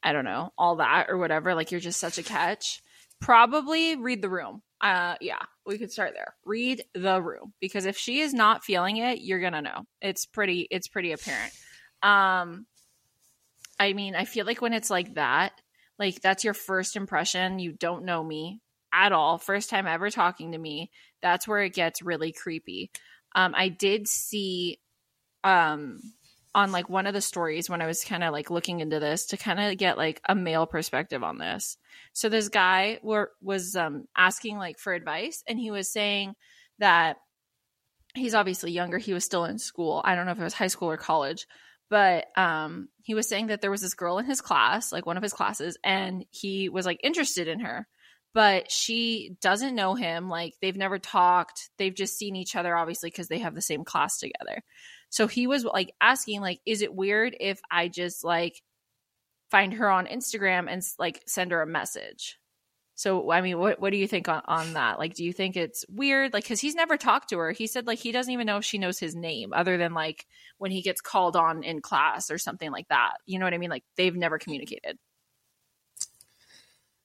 I 0.02 0.12
don't 0.12 0.24
know, 0.24 0.52
all 0.56 0.76
that 0.76 1.06
or 1.08 1.18
whatever, 1.18 1.54
like 1.54 1.72
you're 1.72 1.80
just 1.80 1.98
such 1.98 2.18
a 2.18 2.22
catch, 2.22 2.82
probably 3.20 3.96
read 3.96 4.22
the 4.22 4.30
room. 4.30 4.62
Uh, 4.80 5.16
yeah, 5.20 5.40
we 5.66 5.76
could 5.76 5.90
start 5.90 6.12
there. 6.14 6.34
Read 6.44 6.84
the 6.94 7.20
room 7.20 7.52
because 7.60 7.84
if 7.84 7.98
she 7.98 8.20
is 8.20 8.32
not 8.32 8.64
feeling 8.64 8.96
it, 8.96 9.20
you're 9.20 9.40
going 9.40 9.52
to 9.52 9.60
know. 9.60 9.82
It's 10.00 10.24
pretty, 10.24 10.68
it's 10.70 10.88
pretty 10.88 11.10
apparent. 11.12 11.52
Um, 12.02 12.66
I 13.78 13.92
mean, 13.92 14.14
I 14.14 14.24
feel 14.24 14.46
like 14.46 14.62
when 14.62 14.72
it's 14.72 14.88
like 14.90 15.14
that, 15.14 15.52
like 16.00 16.20
that's 16.20 16.42
your 16.42 16.54
first 16.54 16.96
impression. 16.96 17.60
You 17.60 17.72
don't 17.72 18.04
know 18.04 18.24
me 18.24 18.60
at 18.92 19.12
all. 19.12 19.38
First 19.38 19.70
time 19.70 19.86
ever 19.86 20.10
talking 20.10 20.52
to 20.52 20.58
me. 20.58 20.90
That's 21.22 21.46
where 21.46 21.62
it 21.62 21.74
gets 21.74 22.02
really 22.02 22.32
creepy. 22.32 22.90
Um, 23.36 23.54
I 23.56 23.68
did 23.68 24.08
see 24.08 24.80
um 25.44 26.00
on 26.54 26.72
like 26.72 26.88
one 26.88 27.06
of 27.06 27.14
the 27.14 27.20
stories 27.20 27.70
when 27.70 27.80
I 27.80 27.86
was 27.86 28.02
kind 28.02 28.24
of 28.24 28.32
like 28.32 28.50
looking 28.50 28.80
into 28.80 28.98
this 28.98 29.26
to 29.26 29.36
kind 29.36 29.60
of 29.60 29.78
get 29.78 29.96
like 29.96 30.20
a 30.28 30.34
male 30.34 30.66
perspective 30.66 31.22
on 31.22 31.38
this. 31.38 31.76
So 32.12 32.28
this 32.28 32.48
guy 32.48 32.98
were, 33.02 33.30
was 33.40 33.76
um, 33.76 34.06
asking 34.16 34.58
like 34.58 34.78
for 34.78 34.92
advice, 34.92 35.44
and 35.46 35.60
he 35.60 35.70
was 35.70 35.92
saying 35.92 36.34
that 36.80 37.18
he's 38.14 38.34
obviously 38.34 38.72
younger. 38.72 38.98
He 38.98 39.12
was 39.12 39.24
still 39.24 39.44
in 39.44 39.58
school. 39.58 40.02
I 40.04 40.16
don't 40.16 40.26
know 40.26 40.32
if 40.32 40.40
it 40.40 40.44
was 40.44 40.54
high 40.54 40.66
school 40.66 40.90
or 40.90 40.96
college, 40.96 41.46
but 41.90 42.26
um 42.38 42.88
he 43.02 43.14
was 43.14 43.28
saying 43.28 43.48
that 43.48 43.60
there 43.60 43.70
was 43.70 43.82
this 43.82 43.94
girl 43.94 44.18
in 44.18 44.24
his 44.24 44.40
class 44.40 44.92
like 44.92 45.04
one 45.04 45.16
of 45.16 45.22
his 45.22 45.32
classes 45.32 45.76
and 45.84 46.24
he 46.30 46.68
was 46.68 46.86
like 46.86 47.00
interested 47.02 47.48
in 47.48 47.60
her 47.60 47.86
but 48.32 48.70
she 48.70 49.36
doesn't 49.40 49.74
know 49.74 49.94
him 49.94 50.28
like 50.28 50.54
they've 50.62 50.76
never 50.76 50.98
talked 50.98 51.68
they've 51.78 51.94
just 51.94 52.16
seen 52.16 52.36
each 52.36 52.56
other 52.56 52.76
obviously 52.76 53.10
because 53.10 53.28
they 53.28 53.38
have 53.38 53.54
the 53.54 53.62
same 53.62 53.84
class 53.84 54.18
together. 54.18 54.62
So 55.10 55.26
he 55.26 55.48
was 55.48 55.64
like 55.64 55.92
asking 56.00 56.40
like 56.40 56.60
is 56.64 56.82
it 56.82 56.94
weird 56.94 57.36
if 57.40 57.60
i 57.70 57.88
just 57.88 58.24
like 58.24 58.62
find 59.50 59.74
her 59.74 59.90
on 59.90 60.06
instagram 60.06 60.66
and 60.70 60.82
like 60.98 61.20
send 61.26 61.50
her 61.50 61.62
a 61.62 61.66
message 61.66 62.38
so 63.00 63.30
I 63.30 63.40
mean, 63.40 63.58
what 63.58 63.80
what 63.80 63.92
do 63.92 63.96
you 63.96 64.06
think 64.06 64.28
on, 64.28 64.42
on 64.44 64.74
that? 64.74 64.98
Like, 64.98 65.14
do 65.14 65.24
you 65.24 65.32
think 65.32 65.56
it's 65.56 65.86
weird? 65.88 66.34
Like, 66.34 66.44
because 66.44 66.60
he's 66.60 66.74
never 66.74 66.98
talked 66.98 67.30
to 67.30 67.38
her. 67.38 67.50
He 67.50 67.66
said 67.66 67.86
like 67.86 67.98
he 67.98 68.12
doesn't 68.12 68.30
even 68.30 68.46
know 68.46 68.58
if 68.58 68.64
she 68.66 68.76
knows 68.76 68.98
his 68.98 69.16
name, 69.16 69.54
other 69.54 69.78
than 69.78 69.94
like 69.94 70.26
when 70.58 70.70
he 70.70 70.82
gets 70.82 71.00
called 71.00 71.34
on 71.34 71.62
in 71.62 71.80
class 71.80 72.30
or 72.30 72.36
something 72.36 72.70
like 72.70 72.88
that. 72.88 73.12
You 73.24 73.38
know 73.38 73.46
what 73.46 73.54
I 73.54 73.56
mean? 73.58 73.70
Like 73.70 73.84
they've 73.96 74.14
never 74.14 74.38
communicated. 74.38 74.98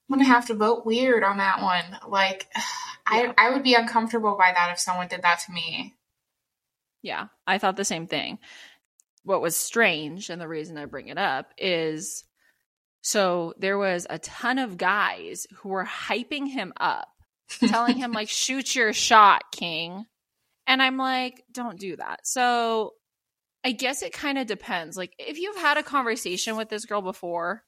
I'm 0.10 0.18
gonna 0.18 0.26
have 0.26 0.48
to 0.48 0.54
vote 0.54 0.86
weird 0.86 1.24
on 1.24 1.38
that 1.38 1.62
one. 1.62 2.12
Like, 2.12 2.50
yeah. 2.58 2.62
I 3.08 3.34
I 3.38 3.50
would 3.52 3.64
be 3.64 3.76
uncomfortable 3.76 4.36
by 4.38 4.52
that 4.52 4.74
if 4.74 4.80
someone 4.80 5.08
did 5.08 5.22
that 5.22 5.44
to 5.46 5.54
me. 5.54 5.96
Yeah, 7.02 7.28
I 7.48 7.58
thought 7.58 7.78
the 7.78 7.86
same 7.86 8.08
thing. 8.08 8.40
What 9.24 9.42
was 9.42 9.56
strange, 9.56 10.30
and 10.30 10.42
the 10.42 10.48
reason 10.50 10.78
I 10.78 10.88
bring 10.88 11.08
it 11.08 11.18
up 11.18 11.54
is 11.58 12.26
so 13.06 13.54
there 13.60 13.78
was 13.78 14.08
a 14.10 14.18
ton 14.18 14.58
of 14.58 14.80
guys 14.80 15.46
who 15.58 15.70
were 15.70 15.86
hyping 15.86 16.48
him 16.48 16.74
up, 16.80 17.08
telling 17.68 17.98
him, 17.98 18.12
like, 18.14 18.30
shoot 18.30 18.76
your 18.76 18.94
shot, 18.94 19.44
King. 19.52 20.08
And 20.66 20.82
I'm 20.82 20.98
like, 20.98 21.44
don't 21.52 21.80
do 21.80 21.98
that. 21.98 22.22
So 22.24 22.94
I 23.64 23.74
guess 23.74 24.02
it 24.02 24.12
kind 24.12 24.40
of 24.40 24.48
depends. 24.48 24.98
Like, 24.98 25.14
if 25.20 25.38
you've 25.38 25.56
had 25.56 25.78
a 25.78 25.84
conversation 25.84 26.58
with 26.58 26.68
this 26.70 26.86
girl 26.86 27.04
before, 27.04 27.62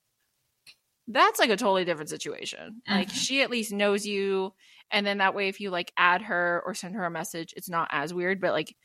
that's 1.08 1.40
like 1.40 1.52
a 1.52 1.56
totally 1.56 1.86
different 1.86 2.10
situation. 2.10 2.82
Like, 2.90 3.10
mm-hmm. 3.10 3.18
she 3.18 3.44
at 3.44 3.52
least 3.52 3.72
knows 3.72 4.08
you. 4.08 4.56
And 4.90 5.06
then 5.06 5.20
that 5.20 5.36
way, 5.36 5.50
if 5.50 5.60
you 5.60 5.70
like 5.70 5.94
add 5.96 6.24
her 6.24 6.64
or 6.66 6.74
send 6.74 6.96
her 6.96 7.06
a 7.06 7.12
message, 7.12 7.54
it's 7.56 7.70
not 7.70 7.90
as 7.92 8.12
weird. 8.12 8.42
But 8.42 8.54
like, 8.54 8.76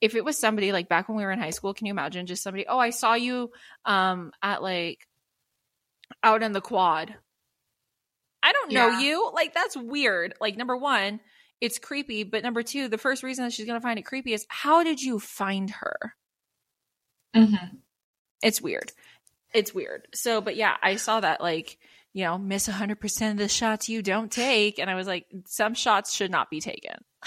if 0.00 0.16
it 0.16 0.24
was 0.24 0.36
somebody 0.36 0.72
like 0.72 0.88
back 0.88 1.08
when 1.08 1.16
we 1.16 1.22
were 1.22 1.30
in 1.30 1.38
high 1.38 1.50
school, 1.50 1.74
can 1.74 1.86
you 1.86 1.92
imagine 1.92 2.26
just 2.26 2.42
somebody, 2.42 2.66
oh, 2.66 2.80
I 2.80 2.90
saw 2.90 3.14
you 3.14 3.50
um 3.84 4.32
at 4.42 4.64
like 4.64 5.06
out 6.22 6.42
in 6.42 6.52
the 6.52 6.60
quad. 6.60 7.14
I 8.42 8.52
don't 8.52 8.72
know 8.72 8.88
yeah. 8.88 9.00
you. 9.00 9.30
Like 9.32 9.54
that's 9.54 9.76
weird. 9.76 10.34
Like 10.40 10.56
number 10.56 10.76
one, 10.76 11.20
it's 11.60 11.78
creepy, 11.78 12.24
but 12.24 12.42
number 12.42 12.62
two, 12.62 12.88
the 12.88 12.98
first 12.98 13.22
reason 13.22 13.44
that 13.44 13.52
she's 13.52 13.66
gonna 13.66 13.80
find 13.80 13.98
it 13.98 14.02
creepy 14.02 14.32
is 14.32 14.46
how 14.48 14.82
did 14.82 15.00
you 15.00 15.18
find 15.18 15.70
her? 15.70 16.14
Mm-hmm. 17.36 17.76
It's 18.42 18.60
weird. 18.60 18.92
It's 19.54 19.74
weird. 19.74 20.08
So, 20.14 20.40
but 20.40 20.56
yeah, 20.56 20.76
I 20.82 20.96
saw 20.96 21.20
that 21.20 21.40
like 21.40 21.78
you 22.12 22.24
know 22.24 22.38
miss 22.38 22.68
100% 22.68 23.30
of 23.30 23.36
the 23.36 23.48
shots 23.48 23.88
you 23.88 24.02
don't 24.02 24.30
take 24.30 24.78
and 24.78 24.90
i 24.90 24.94
was 24.94 25.06
like 25.06 25.26
some 25.46 25.74
shots 25.74 26.14
should 26.14 26.30
not 26.30 26.50
be 26.50 26.60
taken 26.60 26.96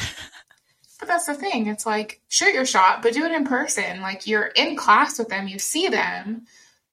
but 1.00 1.08
that's 1.08 1.26
the 1.26 1.34
thing 1.34 1.68
it's 1.68 1.86
like 1.86 2.22
shoot 2.28 2.54
your 2.54 2.66
shot 2.66 3.02
but 3.02 3.14
do 3.14 3.26
it 3.26 3.32
in 3.32 3.46
person 3.46 4.02
like 4.02 4.28
you're 4.28 4.46
in 4.46 4.76
class 4.76 5.18
with 5.18 5.30
them 5.30 5.48
you 5.48 5.60
see 5.60 5.88
them 5.88 6.46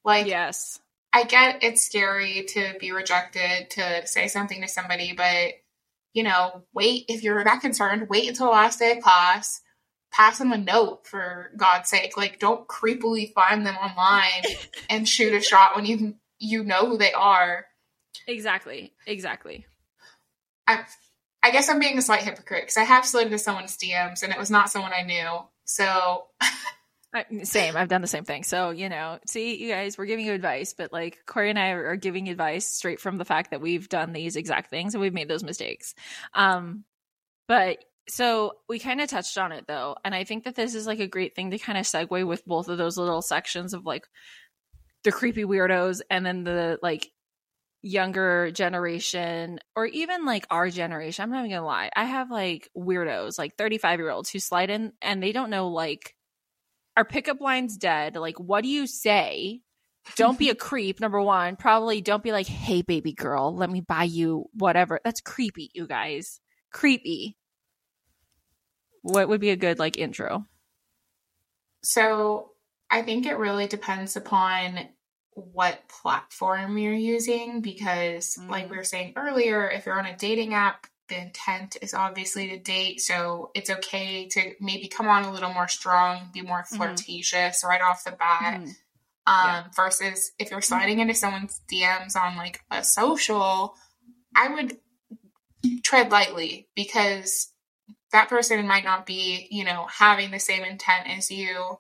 like 0.05 0.27
yes 0.27 0.81
I 1.13 1.25
get 1.25 1.63
it's 1.63 1.85
scary 1.85 2.45
to 2.49 2.75
be 2.81 2.93
rejected, 2.93 3.71
to 3.71 4.07
say 4.07 4.29
something 4.29 4.63
to 4.63 4.69
somebody, 4.69 5.13
but 5.13 5.55
you 6.15 6.23
know, 6.23 6.65
wait 6.75 7.05
if 7.09 7.23
you're 7.23 7.43
that 7.45 7.61
concerned, 7.61 8.09
wait 8.09 8.29
until 8.29 8.47
the 8.47 8.53
last 8.53 8.79
day 8.79 8.97
of 8.99 9.03
class. 9.03 9.61
pass 10.11 10.39
them 10.39 10.53
a 10.53 10.59
note 10.59 11.07
for 11.07 11.51
God's 11.57 11.89
sake. 11.89 12.17
Like, 12.17 12.39
don't 12.39 12.69
creepily 12.69 13.33
find 13.33 13.67
them 13.67 13.77
online 13.77 14.43
and 14.91 15.09
shoot 15.09 15.33
a 15.35 15.41
shot 15.41 15.75
when 15.77 15.87
you 15.87 16.15
you 16.39 16.65
know 16.65 16.87
who 16.87 16.99
they 16.99 17.13
are. 17.13 17.67
Exactly. 18.27 18.93
Exactly. 19.07 19.67
I 20.67 20.85
I 21.43 21.51
guess 21.51 21.69
I'm 21.69 21.81
being 21.81 21.99
a 21.99 22.03
slight 22.03 22.23
hypocrite 22.23 22.63
because 22.63 22.77
I 22.77 22.85
have 22.85 23.05
slid 23.07 23.27
into 23.27 23.39
someone's 23.39 23.77
DMs 23.77 24.23
and 24.23 24.33
it 24.33 24.39
was 24.39 24.51
not 24.51 24.71
someone 24.71 24.93
I 24.93 25.03
knew. 25.03 25.41
So 25.65 26.27
same. 27.43 27.77
I've 27.77 27.89
done 27.89 28.01
the 28.01 28.07
same 28.07 28.25
thing. 28.25 28.43
So, 28.43 28.71
you 28.71 28.89
know, 28.89 29.19
see, 29.27 29.57
you 29.57 29.69
guys, 29.69 29.99
we're 29.99 30.07
giving 30.07 30.27
you 30.27 30.33
advice, 30.33 30.73
but 30.73 30.93
like 30.93 31.19
Corey 31.27 31.51
and 31.51 31.59
I 31.59 31.69
are 31.69 31.97
giving 31.97 32.29
advice 32.29 32.67
straight 32.67 33.01
from 33.01 33.19
the 33.19 33.25
fact 33.25 33.51
that 33.51 33.61
we've 33.61 33.89
done 33.89 34.13
these 34.13 34.37
exact 34.37 34.71
things 34.71 34.95
and 34.95 35.01
we've 35.01 35.13
made 35.13 35.29
those 35.29 35.45
mistakes. 35.45 35.95
Um, 36.35 36.85
but 37.49 37.85
so 38.09 38.55
we 38.69 38.79
kind 38.79 39.01
of 39.01 39.09
touched 39.09 39.37
on 39.37 39.53
it 39.53 39.67
though. 39.69 39.97
And 40.05 40.15
I 40.15 40.25
think 40.25 40.45
that 40.45 40.55
this 40.55 40.75
is 40.75 40.87
like 40.87 41.01
a 41.01 41.07
great 41.07 41.37
thing 41.37 41.51
to 41.51 41.59
kind 41.59 41.79
of 41.79 41.85
segue 41.85 42.27
with 42.27 42.45
both 42.47 42.69
of 42.69 42.79
those 42.79 42.97
little 42.97 43.23
sections 43.23 43.75
of 43.75 43.85
like 43.85 44.07
the 45.05 45.13
creepy 45.13 45.45
weirdos 45.45 46.01
and 46.11 46.25
then 46.25 46.45
the 46.45 46.79
like 46.83 47.11
younger 47.83 48.51
generation 48.53 49.59
or 49.77 49.87
even 49.87 50.25
like 50.25 50.47
our 50.51 50.71
generation. 50.71 51.25
I'm 51.25 51.31
not 51.31 51.41
even 51.41 51.51
gonna 51.51 51.67
lie. 51.67 51.91
I 51.95 52.05
have 52.05 52.31
like 52.31 52.71
weirdos, 52.77 53.39
like 53.39 53.57
35 53.57 53.99
year 53.99 54.11
olds 54.11 54.31
who 54.31 54.39
slide 54.39 54.71
in 54.71 54.93
and 55.03 55.23
they 55.23 55.33
don't 55.33 55.51
know 55.51 55.69
like 55.69 56.15
our 56.97 57.05
pickup 57.05 57.41
line's 57.41 57.77
dead. 57.77 58.17
Like, 58.17 58.39
what 58.39 58.63
do 58.63 58.69
you 58.69 58.87
say? 58.87 59.61
Don't 60.17 60.39
be 60.39 60.51
a 60.51 60.55
creep, 60.69 61.01
number 61.01 61.21
one. 61.21 61.57
Probably 61.57 62.01
don't 62.01 62.23
be 62.23 62.33
like, 62.33 62.47
hey, 62.47 62.83
baby 62.83 63.13
girl, 63.13 63.55
let 63.55 63.71
me 63.71 63.81
buy 63.81 64.05
you 64.05 64.47
whatever. 64.55 65.01
That's 65.05 65.21
creepy, 65.21 65.71
you 65.75 65.87
guys. 65.87 66.41
Creepy. 66.73 67.37
What 69.03 69.29
would 69.29 69.41
be 69.41 69.51
a 69.51 69.57
good 69.57 69.79
like 69.79 69.99
intro? 69.99 70.47
So 71.83 72.53
I 72.91 73.03
think 73.03 73.27
it 73.27 73.39
really 73.39 73.67
depends 73.67 74.17
upon 74.17 74.79
what 75.35 75.89
platform 75.89 76.77
you're 76.79 76.93
using 76.93 77.61
because, 77.61 78.37
mm-hmm. 78.37 78.51
like 78.51 78.71
we 78.71 78.77
were 78.77 78.85
saying 78.85 79.15
earlier, 79.17 79.69
if 79.69 79.87
you're 79.87 79.99
on 79.99 80.07
a 80.07 80.17
dating 80.17 80.55
app, 80.55 80.87
the 81.13 81.21
intent 81.21 81.77
is 81.83 81.95
obviously 81.95 82.49
to 82.49 82.59
date. 82.59 83.01
So 83.01 83.51
it's 83.55 83.71
okay 83.71 84.27
to 84.29 84.53
maybe 84.61 84.89
come 84.89 85.09
on 85.09 85.25
a 85.25 85.33
little 85.33 85.53
more 85.53 85.69
strong, 85.69 86.31
be 86.33 86.41
more 86.41 86.63
mm-hmm. 86.63 86.77
flirtatious 86.77 87.61
mm-hmm. 87.61 87.69
right 87.69 87.83
off 87.83 88.05
the 88.05 88.13
bat. 88.13 88.61
Mm-hmm. 88.61 88.71
Um, 89.25 89.47
yeah. 89.47 89.65
versus 89.77 90.33
if 90.41 90.51
you're 90.51 90.61
sliding 90.61 90.99
into 90.99 91.15
someone's 91.15 91.61
DMs 91.73 92.17
on 92.17 92.37
like 92.37 92.61
a 92.73 92.83
social, 92.83 93.77
I 94.35 94.53
would 94.53 94.79
tread 95.85 96.11
lightly 96.11 96.67
because 96.75 97.53
that 98.11 98.29
person 98.29 98.67
might 98.67 98.83
not 98.83 99.07
be, 99.07 99.47
you 99.49 99.65
know, 99.65 99.87
having 99.89 100.33
the 100.33 100.41
same 100.41 100.65
intent 100.65 101.09
as 101.09 101.31
you. 101.31 101.79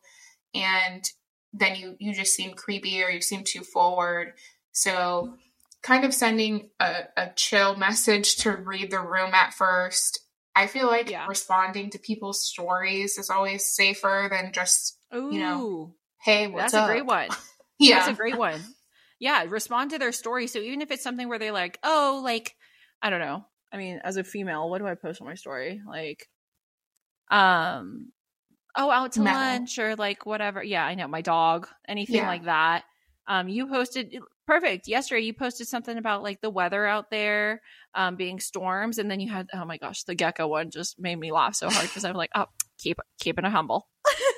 And 0.55 1.05
then 1.53 1.75
you 1.75 1.97
you 1.99 2.15
just 2.15 2.37
seem 2.37 2.55
creepy 2.55 3.03
or 3.03 3.09
you 3.09 3.21
seem 3.21 3.43
too 3.43 3.65
forward. 3.65 4.35
So 4.71 5.35
kind 5.83 6.05
of 6.05 6.15
sending 6.15 6.71
a, 6.81 7.03
a 7.17 7.31
chill 7.35 7.77
message 7.77 8.37
to 8.37 8.53
read 8.53 8.91
the 8.91 9.01
room 9.01 9.35
at 9.35 9.53
first. 9.53 10.21
I 10.55 10.67
feel 10.67 10.87
like 10.87 11.11
yeah. 11.11 11.27
responding 11.27 11.91
to 11.91 11.99
people's 11.99 12.45
stories 12.45 13.19
is 13.19 13.31
always 13.31 13.65
safer 13.67 14.29
than 14.31 14.53
just 14.53 14.99
Ooh, 15.15 15.31
you 15.33 15.41
know, 15.41 15.95
hey, 16.23 16.47
what's 16.47 16.73
that's 16.73 16.75
up? 16.75 16.89
a 16.89 16.93
great 16.93 17.07
one. 17.07 17.29
yeah, 17.79 18.01
that's 18.01 18.09
a 18.09 18.15
great 18.15 18.39
one. 18.39 18.61
Yeah, 19.19 19.45
respond 19.49 19.91
to 19.93 19.99
their 19.99 20.12
story. 20.12 20.47
So 20.47 20.59
even 20.59 20.83
if 20.83 20.91
it's 20.91 21.03
something 21.03 21.29
where 21.29 21.39
they're 21.39 21.53
like, 21.53 21.79
oh, 21.83 22.21
like 22.23 22.55
I 23.03 23.11
don't 23.11 23.21
know. 23.21 23.45
I 23.73 23.79
mean, 23.79 24.01
as 24.05 24.17
a 24.17 24.25
female, 24.25 24.69
what 24.69 24.79
do 24.79 24.87
I 24.87 24.95
post 24.95 25.21
on 25.21 25.27
my 25.27 25.35
story? 25.35 25.81
Like, 25.89 26.29
um, 27.31 28.12
oh, 28.77 28.91
out 28.91 29.12
to 29.12 29.23
lunch 29.23 29.79
or 29.79 29.97
like 29.97 30.27
whatever. 30.27 30.62
Yeah, 30.62 30.85
I 30.85 30.95
know 30.95 31.09
my 31.09 31.23
dog, 31.23 31.67
anything 31.89 32.17
yeah. 32.17 32.29
like 32.29 32.45
that. 32.45 32.85
Um, 33.27 33.49
you 33.49 33.67
posted 33.69 34.19
perfect 34.53 34.87
yesterday. 34.87 35.23
You 35.23 35.33
posted 35.33 35.67
something 35.67 35.97
about 35.97 36.23
like 36.23 36.41
the 36.41 36.51
weather 36.51 36.85
out 36.85 37.11
there, 37.11 37.63
um, 37.95 38.17
being 38.17 38.39
storms, 38.39 38.99
and 38.99 39.11
then 39.11 39.19
you 39.19 39.31
had 39.31 39.49
oh 39.55 39.65
my 39.65 39.79
gosh, 39.79 40.03
the 40.05 40.15
gecko 40.15 40.47
one 40.47 40.71
just 40.71 41.01
made 41.01 41.19
me 41.19 41.33
laugh 41.33 41.55
so 41.55 41.71
hard 41.71 41.89
because 41.89 42.05
I'm 42.05 42.15
like, 42.15 42.31
oh, 42.35 42.47
keep 42.79 42.99
keeping 43.19 43.45
it 43.47 43.51
humble. 43.53 43.89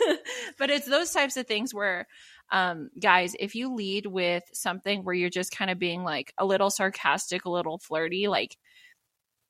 but 0.59 0.71
it's 0.71 0.87
those 0.87 1.11
types 1.11 1.37
of 1.37 1.47
things 1.47 1.75
where, 1.75 2.07
um, 2.53 2.91
guys, 3.01 3.35
if 3.41 3.57
you 3.57 3.75
lead 3.75 4.07
with 4.07 4.45
something 4.53 5.03
where 5.03 5.15
you're 5.15 5.31
just 5.31 5.51
kind 5.51 5.71
of 5.71 5.79
being 5.79 6.05
like 6.05 6.33
a 6.39 6.45
little 6.45 6.71
sarcastic, 6.71 7.45
a 7.45 7.51
little 7.51 7.79
flirty, 7.79 8.29
like, 8.29 8.57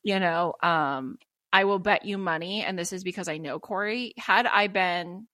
you 0.02 0.18
know, 0.18 0.54
um, 0.62 1.18
I 1.52 1.64
will 1.64 1.78
bet 1.78 2.06
you 2.06 2.16
money, 2.16 2.64
and 2.64 2.78
this 2.78 2.92
is 2.92 3.04
because 3.04 3.28
I 3.28 3.36
know 3.36 3.58
Corey. 3.58 4.14
Had 4.16 4.46
I 4.46 4.68
been 4.68 5.26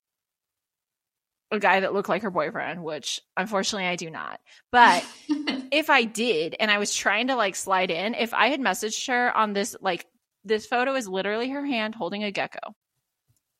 a 1.51 1.59
guy 1.59 1.81
that 1.81 1.93
looked 1.93 2.09
like 2.09 2.23
her 2.23 2.31
boyfriend, 2.31 2.83
which 2.83 3.21
unfortunately 3.37 3.89
I 3.89 3.97
do 3.97 4.11
not. 4.11 4.41
But 4.71 5.05
if 5.73 5.91
I 5.91 6.05
did 6.05 6.55
and 6.59 6.71
I 6.71 6.79
was 6.79 6.95
trying 6.95 7.29
to 7.29 7.37
like 7.37 7.57
slide 7.57 7.91
in, 7.91 8.15
if 8.15 8.33
I 8.33 8.49
had 8.49 8.61
messaged 8.61 9.09
her 9.09 9.37
on 9.37 9.53
this, 9.53 9.75
like 9.81 10.07
this 10.45 10.67
photo 10.67 10.95
is 10.95 11.09
literally 11.09 11.51
her 11.51 11.65
hand 11.65 11.95
holding 11.95 12.25
a 12.25 12.31
gecko. 12.31 12.61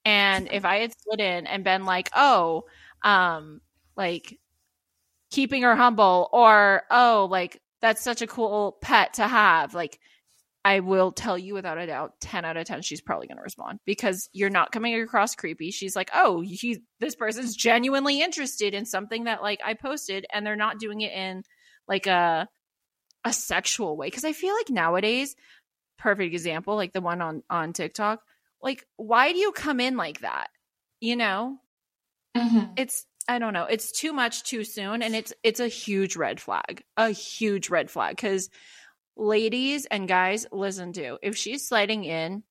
And 0.05 0.49
if 0.51 0.65
I 0.65 0.79
had 0.79 0.93
slid 0.99 1.21
in 1.21 1.47
and 1.47 1.65
been 1.65 1.85
like, 1.85 2.11
oh, 2.15 2.65
um, 3.03 3.61
like 3.97 4.39
keeping 5.31 5.63
her 5.63 5.77
humble 5.77 6.29
or, 6.33 6.83
oh, 6.91 7.29
like 7.31 7.61
that's 7.81 8.03
such 8.03 8.23
a 8.23 8.27
cool 8.27 8.79
pet 8.81 9.15
to 9.15 9.27
have, 9.27 9.75
like 9.75 9.99
I 10.65 10.81
will 10.81 11.13
tell 11.13 11.39
you 11.39 11.55
without 11.55 11.79
a 11.79 11.87
doubt, 11.87 12.21
10 12.21 12.45
out 12.45 12.57
of 12.57 12.67
10, 12.67 12.83
she's 12.83 13.01
probably 13.01 13.27
going 13.27 13.39
to 13.39 13.43
respond 13.43 13.81
because 13.87 14.29
you're 14.33 14.51
not 14.51 14.73
coming 14.73 15.01
across 15.01 15.35
creepy. 15.35 15.71
She's 15.71 15.97
like, 15.97 16.11
oh, 16.15 16.43
he, 16.43 16.83
this 16.99 17.15
person's 17.15 17.57
genuinely 17.57 18.21
interested 18.21 18.75
in 18.75 18.85
something 18.85 19.25
that 19.25 19.43
like 19.43 19.61
I 19.65 19.75
posted 19.75 20.27
and 20.33 20.47
they're 20.47 20.57
not 20.57 20.79
doing 20.79 21.01
it 21.01 21.13
in 21.13 21.45
like 21.89 22.07
a, 22.07 22.47
a 23.25 23.33
sexual 23.33 23.97
way. 23.97 24.11
Cause 24.11 24.25
I 24.25 24.33
feel 24.33 24.55
like 24.55 24.69
nowadays, 24.69 25.35
perfect 25.99 26.35
example, 26.35 26.77
like 26.77 26.93
the 26.93 27.01
one 27.01 27.23
on, 27.23 27.43
on 27.49 27.73
TikTok, 27.73 28.21
like, 28.63 28.85
why 28.97 29.33
do 29.33 29.39
you 29.39 29.53
come 29.53 29.81
in 29.81 29.97
like 29.97 30.21
that? 30.21 30.49
You 31.01 31.17
know, 31.17 31.57
mm-hmm. 32.37 32.73
it's, 32.77 33.07
I 33.27 33.39
don't 33.39 33.55
know. 33.55 33.65
It's 33.65 33.93
too 33.93 34.13
much 34.13 34.43
too 34.43 34.65
soon. 34.65 35.03
And 35.03 35.15
it's, 35.15 35.33
it's 35.43 35.61
a 35.61 35.69
huge 35.69 36.17
red 36.17 36.39
flag, 36.39 36.83
a 36.99 37.11
huge 37.11 37.71
red 37.71 37.91
flag. 37.91 38.19
Cause 38.19 38.51
ladies 39.21 39.87
and 39.87 40.09
guys, 40.09 40.47
listen 40.51 40.93
to 40.95 41.19
if 41.23 41.37
she's 41.37 41.69
sliding 41.69 42.05
in 42.05 42.43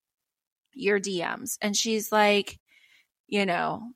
your 0.74 1.00
DMs 1.00 1.58
and 1.62 1.76
she's 1.76 2.12
like, 2.12 2.60
you 3.28 3.46
know, 3.46 3.92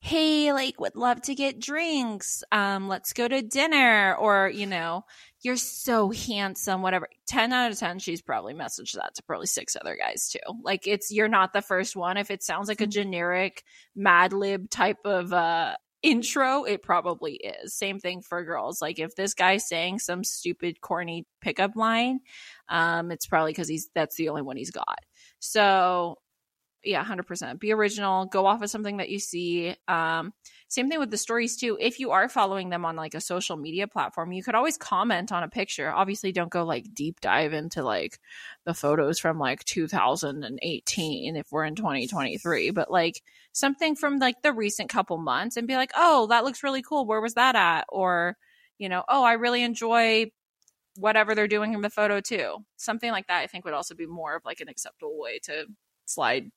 hey, 0.00 0.52
like 0.52 0.78
would 0.78 0.94
love 0.94 1.22
to 1.22 1.34
get 1.34 1.58
drinks. 1.58 2.44
Um, 2.52 2.86
let's 2.86 3.12
go 3.12 3.26
to 3.26 3.42
dinner. 3.42 4.14
Or, 4.14 4.48
you 4.48 4.66
know, 4.66 5.04
you're 5.42 5.56
so 5.56 6.10
handsome, 6.10 6.82
whatever. 6.82 7.08
10 7.26 7.52
out 7.52 7.72
of 7.72 7.78
10, 7.78 7.98
she's 7.98 8.22
probably 8.22 8.54
messaged 8.54 8.92
that 8.92 9.14
to 9.16 9.22
probably 9.22 9.46
six 9.46 9.74
other 9.74 9.96
guys 9.96 10.28
too. 10.28 10.54
Like 10.62 10.86
it's 10.86 11.10
you're 11.10 11.28
not 11.28 11.52
the 11.52 11.62
first 11.62 11.96
one. 11.96 12.16
If 12.16 12.30
it 12.30 12.42
sounds 12.42 12.68
like 12.68 12.80
a 12.80 12.84
mm-hmm. 12.84 12.90
generic 12.90 13.64
Mad 13.96 14.32
Lib 14.32 14.70
type 14.70 15.04
of 15.04 15.32
uh 15.32 15.76
intro, 16.02 16.64
it 16.64 16.82
probably 16.82 17.34
is. 17.34 17.74
Same 17.74 17.98
thing 17.98 18.22
for 18.22 18.44
girls. 18.44 18.80
Like 18.80 18.98
if 18.98 19.14
this 19.14 19.34
guy's 19.34 19.68
saying 19.68 19.98
some 19.98 20.24
stupid 20.24 20.80
corny 20.80 21.26
pickup 21.40 21.76
line, 21.76 22.20
um, 22.68 23.10
it's 23.10 23.26
probably 23.26 23.52
because 23.52 23.68
he's 23.68 23.88
that's 23.94 24.16
the 24.16 24.28
only 24.28 24.42
one 24.42 24.56
he's 24.56 24.70
got. 24.70 24.98
So 25.40 26.16
yeah, 26.84 27.02
hundred 27.02 27.26
percent. 27.26 27.60
Be 27.60 27.72
original. 27.72 28.26
Go 28.26 28.46
off 28.46 28.62
of 28.62 28.70
something 28.70 28.98
that 28.98 29.08
you 29.08 29.18
see. 29.18 29.74
Um, 29.88 30.32
same 30.68 30.88
thing 30.88 31.00
with 31.00 31.10
the 31.10 31.16
stories 31.16 31.56
too. 31.56 31.76
If 31.80 31.98
you 31.98 32.12
are 32.12 32.28
following 32.28 32.68
them 32.68 32.84
on 32.84 32.94
like 32.94 33.14
a 33.14 33.20
social 33.20 33.56
media 33.56 33.88
platform, 33.88 34.32
you 34.32 34.42
could 34.44 34.54
always 34.54 34.76
comment 34.76 35.32
on 35.32 35.42
a 35.42 35.48
picture. 35.48 35.90
Obviously, 35.90 36.30
don't 36.30 36.50
go 36.50 36.64
like 36.64 36.94
deep 36.94 37.20
dive 37.20 37.52
into 37.52 37.82
like 37.82 38.18
the 38.64 38.74
photos 38.74 39.18
from 39.18 39.38
like 39.38 39.64
2018 39.64 41.36
if 41.36 41.46
we're 41.50 41.64
in 41.64 41.74
2023, 41.74 42.70
but 42.70 42.90
like 42.90 43.22
something 43.58 43.96
from 43.96 44.18
like 44.18 44.42
the 44.42 44.52
recent 44.52 44.88
couple 44.88 45.18
months 45.18 45.56
and 45.56 45.66
be 45.66 45.76
like, 45.76 45.92
"Oh, 45.96 46.26
that 46.28 46.44
looks 46.44 46.62
really 46.62 46.82
cool. 46.82 47.06
Where 47.06 47.20
was 47.20 47.34
that 47.34 47.56
at?" 47.56 47.86
Or, 47.88 48.36
you 48.78 48.88
know, 48.88 49.04
"Oh, 49.08 49.24
I 49.24 49.34
really 49.34 49.62
enjoy 49.62 50.30
whatever 50.96 51.34
they're 51.34 51.48
doing 51.48 51.74
in 51.74 51.80
the 51.82 51.90
photo 51.90 52.20
too." 52.20 52.64
Something 52.76 53.10
like 53.10 53.26
that 53.28 53.40
I 53.40 53.46
think 53.46 53.64
would 53.64 53.74
also 53.74 53.94
be 53.94 54.06
more 54.06 54.36
of 54.36 54.44
like 54.44 54.60
an 54.60 54.68
acceptable 54.68 55.18
way 55.18 55.38
to 55.44 55.66
slide 56.06 56.50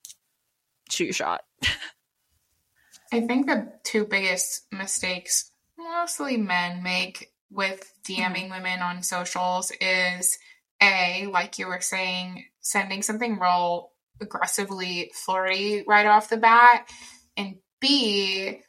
shoe 0.90 1.12
shot. 1.12 1.42
I 3.12 3.20
think 3.20 3.46
the 3.46 3.72
two 3.84 4.06
biggest 4.06 4.66
mistakes 4.72 5.50
mostly 5.78 6.36
men 6.36 6.82
make 6.82 7.32
with 7.50 7.92
DMing 8.04 8.48
mm-hmm. 8.48 8.52
women 8.52 8.80
on 8.80 9.02
socials 9.02 9.70
is 9.80 10.38
A, 10.82 11.26
like 11.26 11.58
you 11.58 11.66
were 11.66 11.80
saying, 11.80 12.46
sending 12.60 13.02
something 13.02 13.38
real 13.38 13.91
aggressively 14.22 15.10
flirty 15.14 15.84
right 15.86 16.06
off 16.06 16.30
the 16.30 16.36
bat, 16.36 16.88
and 17.36 17.56
B, 17.80 18.60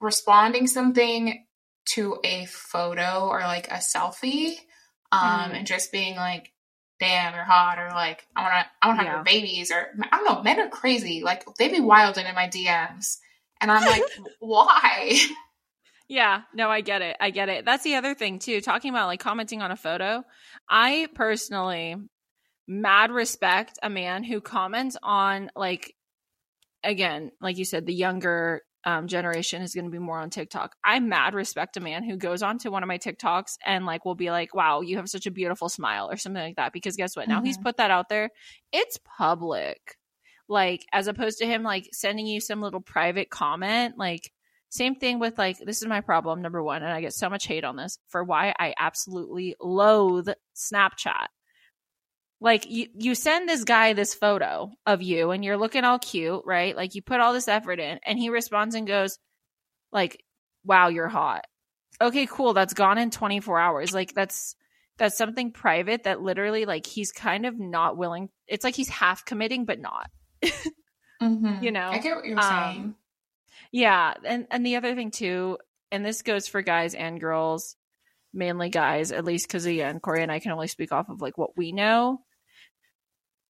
responding 0.00 0.66
something 0.66 1.44
to 1.94 2.18
a 2.24 2.46
photo 2.46 3.26
or 3.28 3.40
like 3.40 3.68
a 3.68 3.76
selfie 3.76 4.54
um, 5.12 5.50
mm. 5.50 5.56
and 5.56 5.66
just 5.66 5.90
being 5.92 6.14
like, 6.16 6.52
damn, 7.00 7.34
you're 7.34 7.44
hot, 7.44 7.78
or 7.78 7.88
like, 7.88 8.26
I 8.36 8.42
want 8.42 8.54
to, 8.54 8.66
I 8.82 8.86
want 8.88 9.00
to 9.00 9.04
have 9.04 9.12
Yeah. 9.12 9.16
your 9.16 9.24
babies, 9.24 9.70
or 9.70 9.88
I 10.12 10.16
don't 10.18 10.24
know. 10.26 10.42
Men 10.42 10.60
are 10.60 10.68
crazy. 10.68 11.22
Like 11.22 11.44
they 11.58 11.68
be 11.68 11.80
wilding 11.80 12.26
in 12.26 12.34
my 12.34 12.48
DMs, 12.48 13.16
and 13.60 13.70
I'm 13.70 13.84
like, 13.84 14.02
why? 14.38 15.18
Yeah, 16.12 16.42
no, 16.52 16.68
I 16.68 16.80
get 16.80 17.02
it. 17.02 17.16
I 17.20 17.30
get 17.30 17.48
it. 17.48 17.64
That's 17.64 17.84
the 17.84 17.94
other 17.94 18.16
thing 18.16 18.40
too. 18.40 18.60
Talking 18.60 18.90
about 18.90 19.06
like 19.06 19.20
commenting 19.20 19.62
on 19.62 19.70
a 19.70 19.76
photo. 19.76 20.24
I 20.68 21.06
personally 21.14 21.94
mad 22.70 23.10
respect 23.10 23.80
a 23.82 23.90
man 23.90 24.22
who 24.22 24.40
comments 24.40 24.96
on 25.02 25.50
like 25.56 25.92
again, 26.84 27.32
like 27.40 27.58
you 27.58 27.64
said, 27.64 27.84
the 27.84 27.92
younger 27.92 28.62
um, 28.84 29.08
generation 29.08 29.60
is 29.60 29.74
going 29.74 29.84
to 29.86 29.90
be 29.90 29.98
more 29.98 30.18
on 30.18 30.30
TikTok. 30.30 30.74
I 30.82 31.00
mad 31.00 31.34
respect 31.34 31.76
a 31.76 31.80
man 31.80 32.04
who 32.04 32.16
goes 32.16 32.42
on 32.42 32.58
to 32.58 32.70
one 32.70 32.82
of 32.82 32.86
my 32.86 32.96
TikToks 32.96 33.56
and 33.66 33.84
like 33.84 34.04
will 34.04 34.14
be 34.14 34.30
like, 34.30 34.54
"Wow, 34.54 34.80
you 34.82 34.96
have 34.96 35.10
such 35.10 35.26
a 35.26 35.30
beautiful 35.32 35.68
smile" 35.68 36.08
or 36.10 36.16
something 36.16 36.42
like 36.42 36.56
that. 36.56 36.72
Because 36.72 36.96
guess 36.96 37.16
what? 37.16 37.28
Now 37.28 37.42
he's 37.42 37.58
Mhm. 37.58 37.62
put 37.64 37.76
that 37.78 37.90
out 37.90 38.08
there. 38.08 38.30
It's 38.72 38.98
public. 39.18 39.96
Like 40.48 40.86
as 40.92 41.08
opposed 41.08 41.38
to 41.38 41.46
him 41.46 41.62
like 41.64 41.88
sending 41.92 42.26
you 42.26 42.40
some 42.40 42.62
little 42.62 42.80
private 42.80 43.30
comment, 43.30 43.98
like 43.98 44.30
same 44.70 44.94
thing 44.94 45.18
with 45.18 45.36
like 45.38 45.58
this 45.58 45.82
is 45.82 45.88
my 45.88 46.00
problem 46.00 46.40
number 46.40 46.62
one 46.62 46.82
and 46.84 46.92
i 46.92 47.00
get 47.00 47.12
so 47.12 47.28
much 47.28 47.44
hate 47.48 47.64
on 47.64 47.74
this 47.74 47.98
for 48.08 48.22
why 48.22 48.54
i 48.56 48.72
absolutely 48.78 49.56
loathe 49.60 50.28
snapchat 50.54 51.26
like 52.40 52.70
you, 52.70 52.88
you 52.94 53.14
send 53.14 53.48
this 53.48 53.64
guy 53.64 53.92
this 53.92 54.14
photo 54.14 54.70
of 54.86 55.02
you 55.02 55.30
and 55.30 55.44
you're 55.44 55.56
looking 55.58 55.84
all 55.84 55.98
cute 55.98 56.42
right? 56.46 56.76
Like 56.76 56.94
you 56.94 57.02
put 57.02 57.20
all 57.20 57.32
this 57.32 57.48
effort 57.48 57.80
in 57.80 57.98
and 58.04 58.18
he 58.18 58.30
responds 58.30 58.74
and 58.74 58.86
goes 58.86 59.18
like 59.92 60.22
wow 60.64 60.88
you're 60.88 61.08
hot. 61.08 61.44
Okay 62.00 62.26
cool. 62.26 62.54
That's 62.54 62.74
gone 62.74 62.98
in 62.98 63.10
24 63.10 63.58
hours. 63.58 63.92
Like 63.92 64.14
that's 64.14 64.54
that's 64.98 65.16
something 65.16 65.52
private 65.52 66.04
that 66.04 66.20
literally 66.20 66.64
like 66.66 66.86
he's 66.86 67.12
kind 67.12 67.46
of 67.46 67.58
not 67.58 67.96
willing 67.96 68.28
it's 68.46 68.64
like 68.64 68.74
he's 68.74 68.88
half 68.88 69.24
committing 69.24 69.64
but 69.64 69.80
not. 69.80 70.10
Mhm. 71.22 71.62
You 71.62 71.70
know, 71.70 71.88
I 71.88 71.98
get 71.98 72.16
what 72.16 72.24
you're 72.24 72.38
um, 72.38 72.44
saying. 72.48 72.94
Yeah, 73.72 74.14
and 74.24 74.46
and 74.50 74.64
the 74.64 74.76
other 74.76 74.94
thing 74.94 75.10
too, 75.10 75.58
and 75.92 76.04
this 76.04 76.22
goes 76.22 76.48
for 76.48 76.62
guys 76.62 76.94
and 76.94 77.20
girls, 77.20 77.76
mainly 78.32 78.70
guys, 78.70 79.12
at 79.12 79.24
least 79.24 79.46
because 79.46 79.66
again, 79.66 80.00
Corey 80.00 80.22
and 80.22 80.32
I 80.32 80.38
can 80.38 80.52
only 80.52 80.68
speak 80.68 80.92
off 80.92 81.08
of 81.08 81.20
like 81.20 81.36
what 81.36 81.56
we 81.56 81.72
know. 81.72 82.22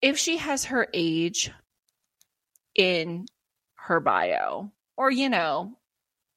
If 0.02 0.18
she 0.18 0.38
has 0.38 0.66
her 0.66 0.88
age 0.94 1.50
in 2.74 3.26
her 3.74 4.00
bio, 4.00 4.72
or 4.96 5.10
you 5.10 5.28
know 5.28 5.76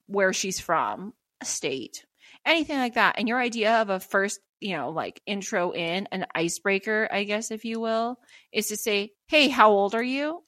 where 0.07 0.33
she's 0.33 0.59
from, 0.59 1.13
a 1.41 1.45
state, 1.45 2.05
anything 2.45 2.77
like 2.77 2.95
that, 2.95 3.15
and 3.17 3.27
your 3.27 3.39
idea 3.39 3.81
of 3.81 3.89
a 3.89 3.99
first, 3.99 4.39
you 4.59 4.75
know, 4.75 4.89
like 4.89 5.21
intro 5.25 5.71
in 5.71 6.07
an 6.11 6.25
icebreaker, 6.35 7.07
I 7.11 7.23
guess 7.23 7.51
if 7.51 7.63
you 7.65 7.79
will, 7.79 8.17
is 8.51 8.67
to 8.67 8.77
say, 8.77 9.11
"Hey, 9.27 9.47
how 9.47 9.71
old 9.71 9.95
are 9.95 10.03
you?" 10.03 10.43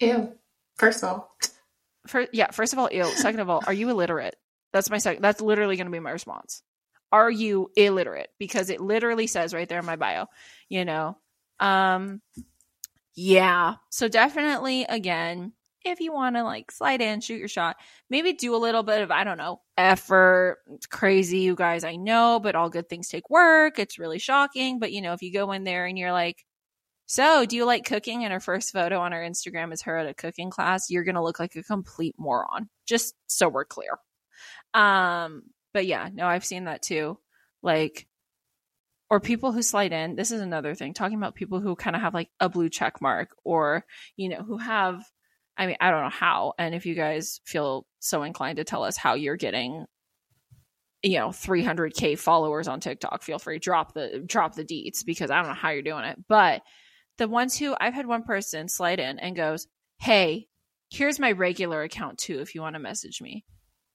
Ew. 0.00 0.32
First 0.76 1.02
of 1.02 1.10
all, 1.10 1.36
For, 2.06 2.26
yeah, 2.32 2.50
first 2.50 2.72
of 2.72 2.78
all, 2.78 2.90
ew. 2.90 3.04
Second 3.04 3.40
of 3.40 3.50
all, 3.50 3.62
are 3.66 3.72
you 3.72 3.90
illiterate? 3.90 4.36
That's 4.72 4.90
my 4.90 4.98
second. 4.98 5.22
That's 5.22 5.40
literally 5.42 5.76
going 5.76 5.86
to 5.86 5.92
be 5.92 6.00
my 6.00 6.10
response. 6.10 6.62
Are 7.12 7.30
you 7.30 7.70
illiterate? 7.76 8.28
Because 8.38 8.70
it 8.70 8.80
literally 8.80 9.26
says 9.26 9.52
right 9.52 9.68
there 9.68 9.80
in 9.80 9.84
my 9.84 9.96
bio. 9.96 10.26
You 10.68 10.84
know, 10.84 11.18
um, 11.60 12.20
yeah. 13.14 13.74
So 13.90 14.08
definitely, 14.08 14.84
again, 14.84 15.52
if 15.84 16.00
you 16.00 16.12
want 16.12 16.36
to 16.36 16.42
like 16.42 16.70
slide 16.70 17.00
in, 17.00 17.20
shoot 17.20 17.38
your 17.38 17.48
shot, 17.48 17.76
maybe 18.08 18.32
do 18.32 18.54
a 18.54 18.58
little 18.58 18.82
bit 18.82 19.02
of 19.02 19.10
I 19.10 19.24
don't 19.24 19.38
know 19.38 19.60
effort. 19.76 20.58
It's 20.74 20.86
crazy, 20.86 21.38
you 21.38 21.54
guys. 21.54 21.84
I 21.84 21.96
know, 21.96 22.40
but 22.42 22.54
all 22.54 22.70
good 22.70 22.88
things 22.88 23.08
take 23.08 23.30
work. 23.30 23.78
It's 23.78 23.98
really 23.98 24.18
shocking, 24.18 24.78
but 24.78 24.92
you 24.92 25.00
know, 25.00 25.12
if 25.12 25.22
you 25.22 25.32
go 25.32 25.52
in 25.52 25.64
there 25.64 25.86
and 25.86 25.98
you're 25.98 26.12
like, 26.12 26.44
so, 27.10 27.44
do 27.44 27.56
you 27.56 27.64
like 27.64 27.84
cooking? 27.84 28.22
And 28.22 28.32
her 28.32 28.38
first 28.38 28.72
photo 28.72 29.00
on 29.00 29.10
her 29.10 29.18
Instagram 29.18 29.72
is 29.72 29.82
her 29.82 29.96
at 29.96 30.06
a 30.08 30.14
cooking 30.14 30.48
class. 30.48 30.90
You're 30.90 31.02
going 31.02 31.16
to 31.16 31.22
look 31.22 31.40
like 31.40 31.56
a 31.56 31.62
complete 31.64 32.14
moron, 32.16 32.68
just 32.86 33.16
so 33.26 33.48
we're 33.48 33.64
clear. 33.64 33.98
Um, 34.74 35.42
but 35.74 35.86
yeah, 35.86 36.08
no, 36.12 36.26
I've 36.26 36.44
seen 36.44 36.66
that 36.66 36.82
too. 36.82 37.18
Like, 37.64 38.06
or 39.10 39.18
people 39.18 39.50
who 39.50 39.62
slide 39.62 39.92
in. 39.92 40.14
This 40.14 40.30
is 40.30 40.40
another 40.40 40.74
thing, 40.74 40.94
talking 40.94 41.18
about 41.18 41.34
people 41.34 41.60
who 41.60 41.74
kind 41.74 41.96
of 41.96 42.02
have 42.02 42.14
like 42.14 42.30
a 42.38 42.48
blue 42.48 42.68
check 42.68 43.02
mark 43.02 43.34
or, 43.44 43.84
you 44.16 44.28
know, 44.28 44.42
who 44.42 44.56
have, 44.56 45.04
I 45.56 45.66
mean, 45.66 45.76
I 45.80 45.90
don't 45.90 46.04
know 46.04 46.08
how. 46.10 46.54
And 46.58 46.74
if 46.74 46.86
you 46.86 46.94
guys 46.94 47.40
feel 47.44 47.86
so 47.98 48.22
inclined 48.22 48.56
to 48.56 48.64
tell 48.64 48.84
us 48.84 48.96
how 48.96 49.14
you're 49.14 49.36
getting, 49.36 49.84
you 51.02 51.18
know, 51.18 51.28
300k 51.28 52.16
followers 52.18 52.68
on 52.68 52.78
TikTok, 52.78 53.22
feel 53.22 53.40
free 53.40 53.58
drop 53.58 53.94
the 53.94 54.22
drop 54.24 54.54
the 54.54 54.64
deets 54.64 55.04
because 55.04 55.30
I 55.30 55.36
don't 55.38 55.48
know 55.48 55.54
how 55.54 55.70
you're 55.70 55.82
doing 55.82 56.04
it. 56.04 56.18
But 56.28 56.62
the 57.18 57.26
ones 57.26 57.58
who 57.58 57.74
I've 57.80 57.94
had 57.94 58.06
one 58.06 58.22
person 58.22 58.68
slide 58.68 59.00
in 59.00 59.18
and 59.18 59.34
goes, 59.34 59.66
"Hey, 59.98 60.46
here's 60.90 61.18
my 61.18 61.32
regular 61.32 61.82
account 61.82 62.18
too 62.18 62.40
if 62.40 62.54
you 62.54 62.60
want 62.60 62.74
to 62.74 62.80
message 62.80 63.20
me." 63.20 63.44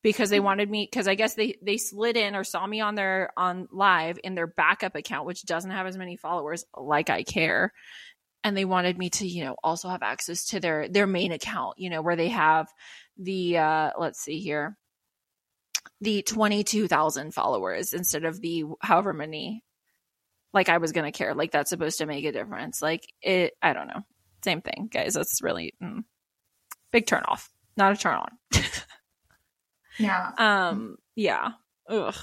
Because 0.06 0.30
they 0.30 0.40
wanted 0.40 0.70
me 0.70 0.88
because 0.90 1.08
I 1.08 1.16
guess 1.16 1.34
they 1.34 1.56
they 1.64 1.78
slid 1.78 2.16
in 2.16 2.36
or 2.36 2.44
saw 2.44 2.68
me 2.68 2.80
on 2.80 2.94
their 2.94 3.32
on 3.36 3.68
live 3.72 4.20
in 4.24 4.36
their 4.36 4.46
backup 4.46 4.96
account 4.96 5.26
which 5.26 5.44
doesn't 5.46 5.72
have 5.72 5.88
as 5.88 5.98
many 5.98 6.16
followers 6.16 6.64
like 6.78 7.10
I 7.10 7.24
care. 7.24 7.74
And 8.44 8.56
they 8.56 8.66
wanted 8.66 9.00
me 9.00 9.10
to, 9.10 9.28
you 9.28 9.44
know, 9.44 9.56
also 9.64 9.90
have 9.90 10.04
access 10.04 10.46
to 10.50 10.60
their 10.60 10.88
their 10.88 11.08
main 11.08 11.32
account, 11.32 11.80
you 11.80 11.90
know, 11.90 12.04
where 12.04 12.16
they 12.16 12.30
have 12.30 12.68
the 13.18 13.58
uh 13.58 13.92
let's 13.98 14.20
see 14.20 14.40
here 14.40 14.78
the 16.02 16.22
22,000 16.22 17.34
followers 17.34 17.94
instead 17.94 18.26
of 18.26 18.40
the 18.42 18.66
however 18.82 19.12
many 19.12 19.64
like 20.54 20.70
I 20.70 20.78
was 20.78 20.92
going 20.92 21.12
to 21.12 21.18
care. 21.18 21.34
Like 21.34 21.52
that's 21.52 21.72
supposed 21.72 21.98
to 21.98 22.06
make 22.06 22.26
a 22.26 22.32
difference. 22.32 22.80
Like 22.80 23.02
it, 23.24 23.54
I 23.60 23.74
don't 23.74 23.88
know. 23.88 24.02
Same 24.44 24.62
thing, 24.62 24.88
guys. 24.92 25.16
That's 25.16 25.42
really 25.42 25.74
mm, 25.82 26.04
big 26.92 27.08
turn 27.08 27.24
off, 27.28 27.50
not 27.76 27.94
a 27.94 27.98
turn 27.98 28.16
on. 28.16 28.30
yeah. 29.98 30.32
um, 30.38 30.98
yeah. 31.16 31.52
Ugh, 31.90 32.16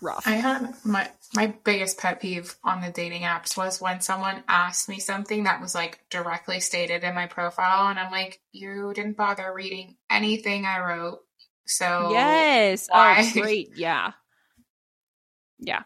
rough. 0.00 0.26
I 0.26 0.32
had 0.32 0.74
my 0.84 1.10
my 1.34 1.54
biggest 1.64 1.98
pet 1.98 2.20
peeve 2.20 2.54
on 2.64 2.80
the 2.80 2.90
dating 2.90 3.22
apps 3.22 3.56
was 3.56 3.80
when 3.80 4.00
someone 4.00 4.42
asked 4.48 4.88
me 4.88 4.98
something 4.98 5.44
that 5.44 5.60
was 5.60 5.74
like 5.74 6.00
directly 6.10 6.60
stated 6.60 7.04
in 7.04 7.14
my 7.14 7.26
profile, 7.26 7.88
and 7.88 7.98
I'm 7.98 8.10
like, 8.10 8.40
you 8.52 8.92
didn't 8.94 9.16
bother 9.16 9.52
reading 9.54 9.96
anything 10.10 10.64
I 10.64 10.80
wrote, 10.80 11.20
so 11.66 12.10
yes. 12.12 12.88
why? 12.90 13.24
Oh, 13.36 13.40
great. 13.40 13.70
Yeah. 13.76 14.12
Yeah. 15.58 15.82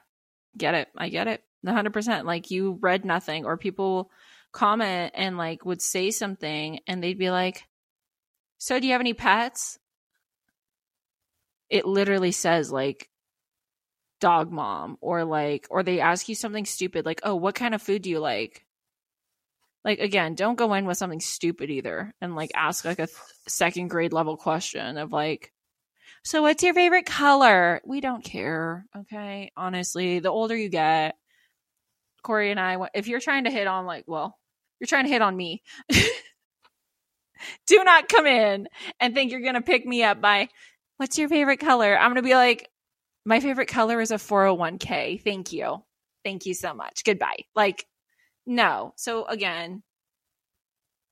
Get 0.56 0.74
it. 0.74 0.88
I 0.96 1.08
get 1.08 1.28
it. 1.28 1.42
100%. 1.66 2.24
Like 2.24 2.50
you 2.50 2.78
read 2.80 3.04
nothing, 3.04 3.44
or 3.44 3.56
people 3.56 4.10
comment 4.52 5.12
and 5.14 5.36
like 5.36 5.64
would 5.64 5.82
say 5.82 6.10
something 6.10 6.80
and 6.86 7.02
they'd 7.02 7.18
be 7.18 7.30
like, 7.30 7.64
So 8.58 8.80
do 8.80 8.86
you 8.86 8.92
have 8.92 9.00
any 9.00 9.14
pets? 9.14 9.78
It 11.70 11.86
literally 11.86 12.32
says 12.32 12.72
like 12.72 13.08
dog 14.20 14.50
mom, 14.50 14.98
or 15.00 15.24
like, 15.24 15.66
or 15.70 15.82
they 15.82 16.00
ask 16.00 16.28
you 16.28 16.34
something 16.34 16.64
stupid 16.64 17.06
like, 17.06 17.20
Oh, 17.24 17.36
what 17.36 17.54
kind 17.54 17.74
of 17.74 17.82
food 17.82 18.02
do 18.02 18.10
you 18.10 18.18
like? 18.20 18.64
Like, 19.84 20.00
again, 20.00 20.34
don't 20.34 20.58
go 20.58 20.74
in 20.74 20.86
with 20.86 20.98
something 20.98 21.20
stupid 21.20 21.70
either 21.70 22.12
and 22.20 22.34
like 22.34 22.50
ask 22.54 22.84
like 22.84 22.98
a 22.98 23.06
th- 23.06 23.16
second 23.46 23.88
grade 23.88 24.12
level 24.12 24.36
question 24.36 24.98
of 24.98 25.12
like, 25.12 25.52
so 26.24 26.42
what's 26.42 26.62
your 26.62 26.74
favorite 26.74 27.06
color? 27.06 27.80
We 27.84 28.00
don't 28.00 28.24
care. 28.24 28.84
Okay. 28.96 29.50
Honestly, 29.56 30.18
the 30.18 30.30
older 30.30 30.56
you 30.56 30.68
get, 30.68 31.16
Corey 32.22 32.50
and 32.50 32.60
I, 32.60 32.76
if 32.94 33.06
you're 33.08 33.20
trying 33.20 33.44
to 33.44 33.50
hit 33.50 33.66
on 33.66 33.86
like, 33.86 34.04
well, 34.06 34.36
you're 34.80 34.86
trying 34.86 35.04
to 35.04 35.10
hit 35.10 35.22
on 35.22 35.36
me. 35.36 35.62
Do 37.66 37.84
not 37.84 38.08
come 38.08 38.26
in 38.26 38.68
and 39.00 39.14
think 39.14 39.30
you're 39.30 39.40
to 39.52 39.62
pick 39.62 39.86
me 39.86 40.02
up 40.02 40.20
by 40.20 40.48
what's 40.98 41.18
your 41.18 41.28
favorite 41.28 41.60
color? 41.60 41.96
I'm 41.96 42.10
going 42.10 42.16
to 42.16 42.22
be 42.22 42.34
like, 42.34 42.68
my 43.24 43.40
favorite 43.40 43.68
color 43.68 44.00
is 44.00 44.10
a 44.10 44.16
401k. 44.16 45.22
Thank 45.22 45.52
you. 45.52 45.82
Thank 46.24 46.46
you 46.46 46.54
so 46.54 46.74
much. 46.74 47.02
Goodbye. 47.04 47.44
Like, 47.54 47.86
no. 48.46 48.92
So 48.96 49.26
again, 49.26 49.82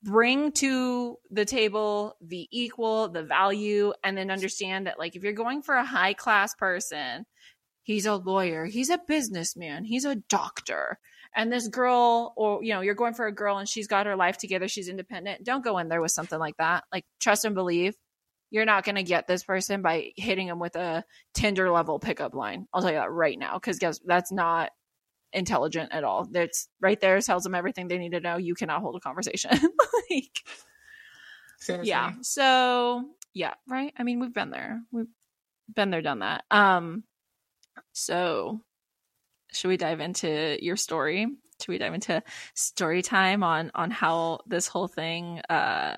bring 0.03 0.53
to 0.53 1.17
the 1.31 1.45
table 1.45 2.17
the 2.21 2.49
equal, 2.51 3.09
the 3.09 3.23
value, 3.23 3.93
and 4.05 4.17
then 4.17 4.31
understand 4.31 4.87
that, 4.87 4.99
like, 4.99 5.17
if 5.17 5.23
you're 5.23 5.33
going 5.33 5.63
for 5.63 5.75
a 5.75 5.85
high 5.85 6.15
class 6.15 6.55
person, 6.55 7.25
he's 7.83 8.07
a 8.07 8.17
lawyer, 8.17 8.67
he's 8.67 8.91
a 8.91 9.01
businessman, 9.07 9.85
he's 9.85 10.05
a 10.05 10.17
doctor. 10.17 10.99
And 11.35 11.53
this 11.53 11.69
girl, 11.69 12.33
or, 12.37 12.65
you 12.65 12.73
know, 12.73 12.81
you're 12.81 12.95
going 12.95 13.15
for 13.15 13.27
a 13.27 13.35
girl 13.35 13.59
and 13.59 13.69
she's 13.69 13.89
got 13.89 14.07
her 14.07 14.17
life 14.17 14.39
together, 14.39 14.69
she's 14.69 14.89
independent. 14.89 15.45
Don't 15.45 15.65
go 15.65 15.79
in 15.79 15.89
there 15.89 16.01
with 16.01 16.13
something 16.13 16.39
like 16.39 16.57
that. 16.57 16.85
Like, 16.91 17.05
trust 17.21 17.45
and 17.45 17.55
believe. 17.55 17.95
You're 18.51 18.65
not 18.65 18.85
going 18.85 18.97
to 18.97 19.03
get 19.03 19.27
this 19.27 19.45
person 19.45 19.83
by 19.83 20.13
hitting 20.17 20.47
them 20.47 20.59
with 20.59 20.77
a 20.77 21.05
Tinder 21.35 21.71
level 21.71 21.99
pickup 21.99 22.35
line. 22.35 22.67
I'll 22.73 22.81
tell 22.81 22.91
you 22.93 22.99
that 22.99 23.11
right 23.11 23.39
now, 23.39 23.55
because 23.55 23.79
guess 23.79 24.01
that's 24.05 24.33
not 24.33 24.71
intelligent 25.33 25.93
at 25.93 26.05
all. 26.05 26.27
That's 26.31 26.69
right 26.81 27.01
there 27.01 27.21
tells 27.21 27.43
them 27.43 27.55
everything 27.55 27.89
they 27.89 27.99
need 27.99 28.13
to 28.13 28.21
know. 28.21 28.37
You 28.37 28.55
cannot 28.55 28.81
hold 28.81 28.97
a 28.97 29.01
conversation. 29.01 29.51
like, 30.11 30.41
Seriously. 31.59 31.89
yeah. 31.89 32.13
So 32.23 33.05
yeah, 33.35 33.55
right. 33.69 33.93
I 33.99 34.03
mean, 34.03 34.21
we've 34.21 34.33
been 34.33 34.51
there. 34.51 34.81
We've 34.93 35.07
been 35.75 35.91
there, 35.91 36.03
done 36.03 36.21
that. 36.21 36.45
Um. 36.51 37.05
So 37.93 38.61
should 39.53 39.69
we 39.69 39.77
dive 39.77 40.01
into 40.01 40.59
your 40.63 40.77
story? 40.77 41.27
Should 41.61 41.69
we 41.69 41.79
dive 41.79 41.95
into 41.95 42.23
story 42.55 43.03
time 43.03 43.43
on 43.43 43.71
on 43.75 43.91
how 43.91 44.41
this 44.47 44.69
whole 44.69 44.89
thing 44.89 45.41
uh 45.49 45.97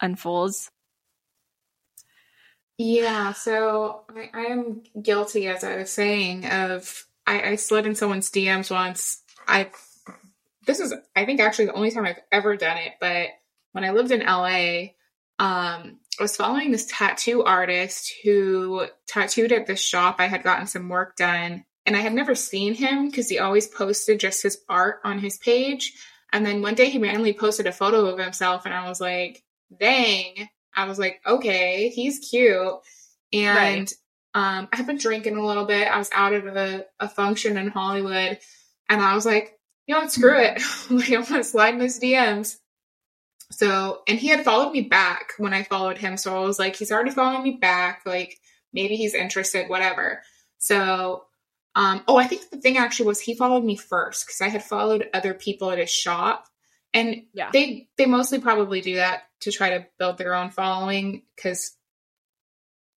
unfolds? 0.00 0.70
Yeah, 2.78 3.32
so 3.32 4.04
I, 4.34 4.46
am 4.46 4.82
guilty, 5.00 5.46
as 5.48 5.64
I 5.64 5.76
was 5.76 5.90
saying, 5.90 6.46
of 6.46 7.06
I, 7.26 7.50
I 7.50 7.56
slid 7.56 7.86
in 7.86 7.94
someone's 7.94 8.30
DMs 8.30 8.70
once. 8.70 9.22
I 9.48 9.70
this 10.66 10.80
is 10.80 10.92
I 11.14 11.24
think 11.24 11.40
actually 11.40 11.66
the 11.66 11.74
only 11.74 11.90
time 11.90 12.04
I've 12.04 12.20
ever 12.30 12.56
done 12.56 12.76
it, 12.76 12.92
but 13.00 13.28
when 13.72 13.84
I 13.84 13.92
lived 13.92 14.10
in 14.10 14.20
LA, 14.20 14.92
um, 15.38 16.00
I 16.18 16.22
was 16.22 16.36
following 16.36 16.70
this 16.70 16.86
tattoo 16.86 17.44
artist 17.44 18.12
who 18.24 18.86
tattooed 19.06 19.52
at 19.52 19.66
this 19.66 19.80
shop. 19.80 20.16
I 20.18 20.26
had 20.26 20.42
gotten 20.42 20.66
some 20.66 20.88
work 20.88 21.16
done 21.16 21.64
and 21.84 21.96
I 21.96 22.00
had 22.00 22.14
never 22.14 22.34
seen 22.34 22.74
him 22.74 23.06
because 23.06 23.28
he 23.28 23.38
always 23.38 23.68
posted 23.68 24.18
just 24.18 24.42
his 24.42 24.58
art 24.68 25.00
on 25.04 25.18
his 25.18 25.38
page. 25.38 25.92
And 26.32 26.44
then 26.44 26.62
one 26.62 26.74
day 26.74 26.88
he 26.88 26.98
randomly 26.98 27.34
posted 27.34 27.66
a 27.66 27.72
photo 27.72 28.06
of 28.06 28.18
himself 28.18 28.64
and 28.64 28.74
I 28.74 28.88
was 28.88 29.00
like, 29.00 29.44
dang. 29.78 30.48
I 30.76 30.86
was 30.86 30.98
like, 30.98 31.20
okay, 31.26 31.88
he's 31.88 32.18
cute. 32.18 32.74
And 33.32 33.56
right. 33.56 33.92
um, 34.34 34.68
I've 34.72 34.86
been 34.86 34.98
drinking 34.98 35.36
a 35.36 35.44
little 35.44 35.64
bit. 35.64 35.88
I 35.88 35.98
was 35.98 36.10
out 36.14 36.34
of 36.34 36.46
a, 36.46 36.84
a 37.00 37.08
function 37.08 37.56
in 37.56 37.68
Hollywood 37.68 38.38
and 38.88 39.00
I 39.00 39.14
was 39.14 39.26
like, 39.26 39.58
you 39.86 39.94
know, 39.94 40.06
screw 40.08 40.38
it. 40.38 40.60
like, 40.90 41.10
I'm 41.10 41.24
gonna 41.24 41.44
slide 41.44 41.74
in 41.74 41.80
his 41.80 41.98
DMs. 41.98 42.56
So, 43.50 44.02
and 44.08 44.18
he 44.18 44.28
had 44.28 44.44
followed 44.44 44.72
me 44.72 44.82
back 44.82 45.32
when 45.38 45.54
I 45.54 45.62
followed 45.62 45.98
him. 45.98 46.16
So 46.16 46.36
I 46.36 46.44
was 46.44 46.58
like, 46.58 46.76
he's 46.76 46.90
already 46.90 47.12
following 47.12 47.44
me 47.44 47.52
back. 47.60 48.02
Like, 48.04 48.38
maybe 48.72 48.96
he's 48.96 49.14
interested, 49.14 49.68
whatever. 49.68 50.22
So, 50.58 51.24
um, 51.76 52.02
oh, 52.08 52.16
I 52.16 52.26
think 52.26 52.50
the 52.50 52.56
thing 52.56 52.76
actually 52.76 53.06
was 53.06 53.20
he 53.20 53.36
followed 53.36 53.64
me 53.64 53.76
first 53.76 54.26
because 54.26 54.40
I 54.40 54.48
had 54.48 54.64
followed 54.64 55.08
other 55.14 55.34
people 55.34 55.70
at 55.70 55.78
his 55.78 55.90
shop. 55.90 56.48
And 56.92 57.24
yeah. 57.34 57.50
they 57.52 57.88
they 57.98 58.06
mostly 58.06 58.40
probably 58.40 58.80
do 58.80 58.96
that 58.96 59.24
to 59.40 59.52
try 59.52 59.78
to 59.78 59.86
build 59.98 60.18
their 60.18 60.34
own 60.34 60.50
following 60.50 61.22
because 61.34 61.76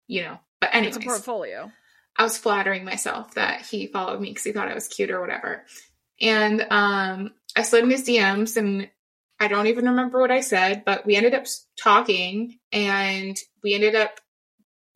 you 0.07 0.23
know. 0.23 0.39
But 0.61 0.73
anyways, 0.73 0.97
it's 0.97 1.05
a 1.05 1.07
portfolio. 1.07 1.71
I 2.17 2.23
was 2.23 2.37
flattering 2.37 2.83
myself 2.83 3.35
that 3.35 3.61
he 3.61 3.87
followed 3.87 4.19
me 4.19 4.29
because 4.29 4.43
he 4.43 4.51
thought 4.51 4.67
I 4.67 4.73
was 4.73 4.89
cute 4.89 5.11
or 5.11 5.21
whatever. 5.21 5.63
And 6.19 6.65
um, 6.69 7.31
I 7.55 7.61
slid 7.61 7.85
in 7.85 7.89
his 7.89 8.03
DMs 8.03 8.57
and 8.57 8.89
I 9.39 9.47
don't 9.47 9.67
even 9.67 9.85
remember 9.85 10.19
what 10.19 10.31
I 10.31 10.41
said, 10.41 10.83
but 10.83 11.05
we 11.05 11.15
ended 11.15 11.33
up 11.33 11.45
talking 11.81 12.59
and 12.73 13.37
we 13.63 13.73
ended 13.73 13.95
up 13.95 14.19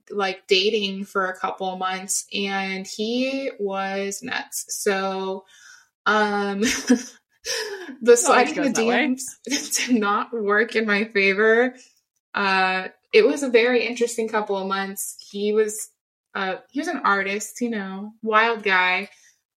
like 0.10 0.48
dating 0.48 1.06
for 1.06 1.28
a 1.28 1.38
couple 1.38 1.78
months 1.78 2.26
and 2.34 2.86
he 2.86 3.52
was 3.58 4.22
nuts. 4.22 4.66
So 4.68 5.46
um 6.06 6.64
the 8.02 8.18
sliding 8.18 8.56
the 8.56 8.70
DMs 8.70 9.22
did 9.88 10.00
not 10.00 10.34
work 10.34 10.76
in 10.76 10.86
my 10.86 11.06
favor. 11.06 11.76
Uh 12.34 12.88
it 13.12 13.26
was 13.26 13.44
a 13.44 13.50
very 13.50 13.86
interesting 13.86 14.28
couple 14.28 14.58
of 14.58 14.68
months. 14.68 15.16
He 15.32 15.54
was 15.54 15.90
uh 16.36 16.56
he 16.72 16.80
was 16.80 16.88
an 16.88 17.02
artist, 17.04 17.62
you 17.62 17.70
know, 17.70 18.14
wild 18.22 18.64
guy. 18.64 19.10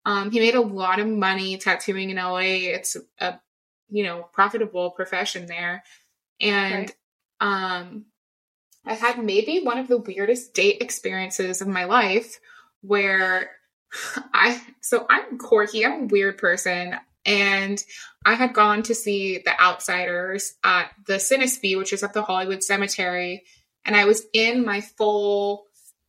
Um, 0.06 0.30
he 0.30 0.40
made 0.40 0.56
a 0.56 0.62
lot 0.62 1.00
of 1.00 1.08
money 1.08 1.58
tattooing 1.58 2.12
in 2.12 2.18
LA. 2.18 2.40
It's 2.40 2.96
a 3.20 3.40
you 3.90 4.04
know 4.04 4.28
profitable 4.34 4.92
profession 4.92 5.48
there, 5.48 5.84
and 6.40 6.92
um, 7.40 8.06
I 8.86 8.94
had 8.94 9.24
maybe 9.24 9.62
one 9.62 9.80
of 9.80 9.88
the 9.88 9.98
weirdest 9.98 10.54
date 10.54 10.82
experiences 10.82 11.62
of 11.62 11.68
my 11.68 11.86
life 11.86 12.40
where 12.82 13.50
I 14.34 14.62
so 14.82 15.08
I'm 15.10 15.40
quirky. 15.40 15.86
I'm 15.86 16.04
a 16.04 16.06
weird 16.06 16.38
person. 16.38 16.96
And 17.26 17.84
I 18.26 18.34
had 18.34 18.54
gone 18.54 18.84
to 18.84 18.96
see 18.96 19.40
The 19.40 19.60
Outsiders 19.60 20.54
at 20.64 20.92
the 21.08 21.16
Cinespia, 21.16 21.78
which 21.78 21.94
is 21.94 22.04
at 22.04 22.14
the 22.14 22.24
Hollywood 22.24 22.64
Cemetery. 22.64 23.44
And 23.84 23.96
I 23.96 24.06
was 24.06 24.24
in 24.34 24.66
my 24.66 24.82
full 24.82 25.66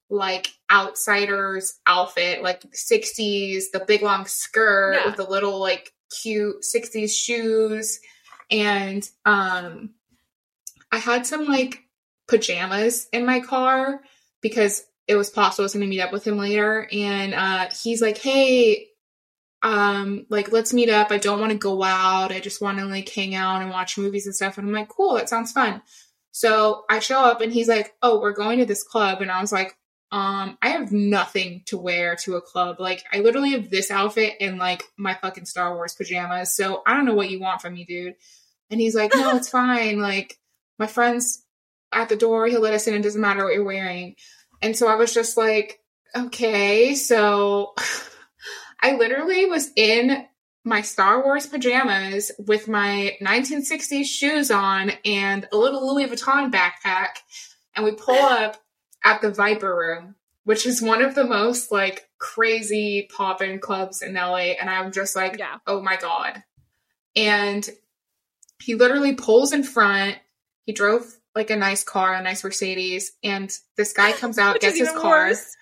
like 0.09 0.49
outsiders 0.71 1.75
outfit, 1.87 2.43
like 2.43 2.63
60s, 2.71 3.65
the 3.73 3.85
big 3.87 4.03
long 4.03 4.27
skirt 4.27 4.95
yeah. 4.95 5.07
with 5.07 5.17
the 5.17 5.29
little 5.29 5.59
like 5.61 5.93
cute 6.23 6.63
60s 6.63 7.11
shoes. 7.11 8.01
And 8.51 9.09
um 9.25 9.91
I 10.93 10.99
had 10.99 11.27
some 11.27 11.47
like 11.47 11.83
pajamas 12.29 13.09
in 13.13 13.27
my 13.27 13.41
car 13.41 14.01
because 14.41 14.85
it 15.09 15.17
was 15.17 15.31
possible 15.31 15.65
I 15.65 15.67
was 15.67 15.75
gonna 15.75 15.87
meet 15.87 16.01
up 16.01 16.13
with 16.13 16.27
him 16.27 16.39
later. 16.39 16.89
And 16.93 17.35
uh 17.35 17.69
he's 17.83 18.01
like, 18.01 18.19
Hey, 18.19 18.89
um, 19.67 20.27
like 20.31 20.53
let's 20.53 20.73
meet 20.73 20.89
up. 20.89 21.11
I 21.11 21.19
don't 21.19 21.41
want 21.41 21.51
to 21.51 21.59
go 21.59 21.83
out. 21.83 22.31
I 22.31 22.39
just 22.39 22.63
want 22.63 22.79
to 22.79 22.85
like 22.85 23.09
hang 23.09 23.35
out 23.35 23.63
and 23.63 23.71
watch 23.71 23.99
movies 23.99 24.25
and 24.25 24.35
stuff. 24.35 24.59
And 24.59 24.69
I'm 24.69 24.73
like, 24.73 24.89
cool, 24.89 25.17
that 25.17 25.29
sounds 25.29 25.51
fun. 25.51 25.83
So 26.31 26.85
I 26.89 27.01
show 27.01 27.19
up 27.19 27.41
and 27.41 27.53
he's 27.53 27.67
like, 27.67 27.93
Oh, 28.01 28.21
we're 28.21 28.33
going 28.33 28.61
to 28.61 28.65
this 28.65 28.85
club. 28.85 29.23
And 29.23 29.31
I 29.31 29.41
was 29.41 29.51
like, 29.51 29.77
um, 30.13 30.57
I 30.63 30.69
have 30.69 30.93
nothing 30.93 31.65
to 31.67 31.79
wear 31.79 32.15
to 32.23 32.37
a 32.37 32.41
club. 32.41 32.77
Like, 32.79 33.03
I 33.13 33.19
literally 33.19 33.51
have 33.53 33.69
this 33.69 33.91
outfit 33.91 34.35
and 34.41 34.57
like 34.57 34.85
my 34.97 35.15
fucking 35.15 35.47
Star 35.47 35.75
Wars 35.75 35.97
pajamas. 35.97 36.55
So 36.55 36.83
I 36.87 36.95
don't 36.95 37.05
know 37.05 37.15
what 37.15 37.31
you 37.31 37.41
want 37.41 37.61
from 37.61 37.75
me, 37.75 37.85
dude. 37.85 38.15
And 38.71 38.81
he's 38.81 38.95
like, 38.95 39.17
no, 39.17 39.37
it's 39.37 39.49
fine. 39.51 39.99
Like, 39.99 40.39
my 40.79 40.87
friend's 40.87 41.45
at 41.93 42.09
the 42.09 42.15
door. 42.15 42.47
He'll 42.47 42.61
let 42.61 42.75
us 42.75 42.87
in. 42.87 42.95
It 42.95 43.03
doesn't 43.03 43.21
matter 43.21 43.43
what 43.43 43.55
you're 43.55 43.65
wearing. 43.65 44.15
And 44.63 44.77
so 44.77 44.87
I 44.87 44.95
was 44.95 45.13
just 45.13 45.37
like, 45.37 45.81
okay. 46.15 46.95
So 46.95 47.75
I 48.81 48.97
literally 48.97 49.47
was 49.47 49.71
in 49.77 50.27
my 50.67 50.83
Star 50.83 51.23
Wars 51.23 51.47
pajamas 51.47 52.33
with 52.39 52.67
my 52.67 53.17
1960s 53.23 54.05
shoes 54.05 54.51
on 54.51 54.91
and 55.05 55.47
a 55.53 55.57
little 55.57 55.95
Louis 55.95 56.09
Vuitton 56.09 56.53
backpack. 56.53 57.19
And 57.75 57.85
we 57.85 57.93
pull 57.93 58.15
up 58.21 58.57
at 59.05 59.21
the 59.21 59.31
Viper 59.31 59.75
Room, 59.75 60.17
which 60.43 60.67
is 60.67 60.83
one 60.83 61.03
of 61.03 61.15
the 61.15 61.25
most 61.25 61.71
like 61.71 62.09
crazy 62.19 63.09
pop 63.15 63.43
in 63.43 63.61
clubs 63.61 64.03
in 64.03 64.15
LA. 64.15 64.55
And 64.61 64.69
I'm 64.69 64.91
just 64.91 65.15
like, 65.15 65.39
yeah. 65.39 65.59
oh 65.69 65.81
my 65.81 65.97
God. 65.97 66.43
And 67.15 67.67
he 68.61 68.75
literally 68.75 69.15
pulls 69.15 69.53
in 69.53 69.63
front. 69.63 70.17
He 70.65 70.73
drove 70.73 71.05
like 71.37 71.51
a 71.51 71.57
nice 71.57 71.85
car, 71.85 72.15
a 72.15 72.23
nice 72.23 72.43
Mercedes, 72.43 73.13
and 73.23 73.53
this 73.77 73.93
guy 73.93 74.13
comes 74.13 74.39
out, 74.39 74.59
gets 74.61 74.79
his 74.79 74.91
car. 74.91 75.29
Worse. 75.29 75.57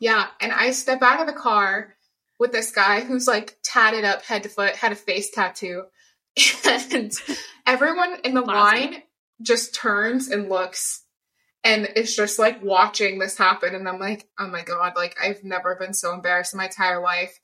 Yeah. 0.00 0.28
And 0.40 0.50
I 0.50 0.70
step 0.70 1.02
out 1.02 1.20
of 1.20 1.26
the 1.26 1.38
car 1.38 1.94
with 2.40 2.50
this 2.50 2.72
guy 2.72 3.02
who's 3.02 3.28
like 3.28 3.58
tatted 3.62 4.04
up 4.04 4.22
head 4.22 4.42
to 4.42 4.48
foot, 4.48 4.74
had 4.74 4.90
a 4.90 4.96
face 4.96 5.30
tattoo. 5.30 5.84
And 6.92 7.12
everyone 7.66 8.16
in 8.24 8.34
the 8.34 8.42
awesome. 8.42 8.54
line 8.54 9.02
just 9.42 9.74
turns 9.74 10.28
and 10.28 10.48
looks 10.48 11.04
and 11.62 11.88
it's 11.94 12.16
just 12.16 12.38
like 12.38 12.62
watching 12.62 13.18
this 13.18 13.36
happen. 13.36 13.74
And 13.74 13.88
i'm 13.88 13.98
like 13.98 14.28
oh 14.38 14.48
my 14.48 14.62
god 14.62 14.94
like 14.96 15.16
i've 15.22 15.44
never 15.44 15.76
been 15.76 15.92
so 15.92 16.14
embarrassed 16.14 16.54
in 16.54 16.58
my 16.58 16.64
entire 16.64 17.02
life. 17.02 17.38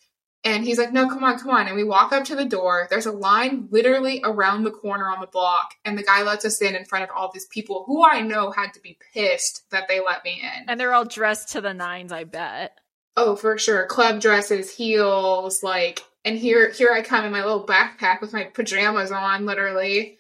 And 0.44 0.64
he's 0.64 0.78
like 0.78 0.92
no 0.92 1.08
come 1.08 1.24
on 1.24 1.38
come 1.38 1.50
on. 1.50 1.66
And 1.66 1.76
we 1.76 1.84
walk 1.84 2.12
up 2.12 2.24
to 2.26 2.36
the 2.36 2.44
door. 2.44 2.86
There's 2.88 3.06
a 3.06 3.12
line 3.12 3.68
literally 3.70 4.20
around 4.24 4.64
the 4.64 4.70
corner 4.70 5.08
on 5.08 5.20
the 5.20 5.26
block. 5.26 5.74
And 5.84 5.98
the 5.98 6.04
guy 6.04 6.22
lets 6.22 6.44
us 6.44 6.62
in 6.62 6.74
in 6.74 6.84
front 6.84 7.04
of 7.04 7.10
all 7.14 7.30
these 7.32 7.46
people 7.46 7.84
who 7.86 8.04
i 8.04 8.20
know 8.20 8.50
had 8.50 8.72
to 8.74 8.80
be 8.80 8.98
pissed 9.12 9.62
that 9.70 9.88
they 9.88 10.00
let 10.00 10.24
me 10.24 10.40
in. 10.42 10.68
And 10.68 10.80
they're 10.80 10.94
all 10.94 11.04
dressed 11.04 11.50
to 11.52 11.60
the 11.60 11.74
nines 11.74 12.12
i 12.12 12.24
bet 12.24 12.78
oh 13.16 13.36
for 13.36 13.58
sure 13.58 13.86
club 13.86 14.20
dresses 14.20 14.74
heels 14.74 15.62
like 15.62 16.02
and 16.24 16.38
here 16.38 16.70
here 16.70 16.92
i 16.92 17.02
come 17.02 17.24
in 17.24 17.32
my 17.32 17.44
little 17.44 17.66
backpack 17.66 18.20
with 18.20 18.32
my 18.32 18.44
pajamas 18.44 19.10
on 19.10 19.46
literally 19.46 20.18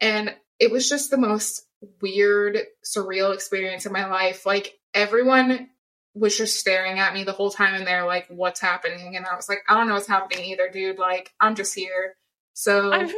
and 0.00 0.34
it 0.58 0.70
was 0.70 0.88
just 0.88 1.10
the 1.10 1.18
most 1.18 1.66
weird, 2.00 2.58
surreal 2.84 3.34
experience 3.34 3.86
in 3.86 3.92
my 3.92 4.06
life. 4.06 4.46
Like 4.46 4.78
everyone 4.92 5.68
was 6.14 6.36
just 6.36 6.58
staring 6.58 6.98
at 6.98 7.14
me 7.14 7.24
the 7.24 7.32
whole 7.32 7.50
time 7.50 7.74
and 7.74 7.86
they're 7.86 8.06
like, 8.06 8.26
what's 8.28 8.60
happening? 8.60 9.16
And 9.16 9.26
I 9.26 9.34
was 9.34 9.48
like, 9.48 9.58
I 9.68 9.74
don't 9.74 9.88
know 9.88 9.94
what's 9.94 10.06
happening 10.06 10.44
either, 10.46 10.68
dude. 10.70 10.98
Like, 10.98 11.32
I'm 11.40 11.54
just 11.54 11.74
here. 11.74 12.16
So 12.54 12.92
I'm 12.92 13.10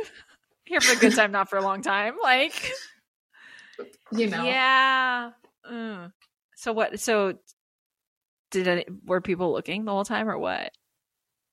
here 0.65 0.81
for 0.81 0.97
a 0.97 1.01
good 1.01 1.15
time, 1.15 1.33
not 1.33 1.51
for 1.51 1.59
a 1.59 1.63
long 1.63 1.83
time. 1.83 2.15
Like, 2.23 2.73
you 4.13 4.29
know. 4.29 4.45
Yeah. 4.45 5.31
Mm. 5.71 6.13
So 6.57 6.73
what? 6.73 6.99
So 7.01 7.39
did 8.57 8.69
any, 8.69 8.85
were 9.05 9.21
people 9.21 9.53
looking 9.53 9.85
the 9.85 9.93
whole 9.93 10.05
time 10.05 10.29
or 10.29 10.39
what? 10.39 10.73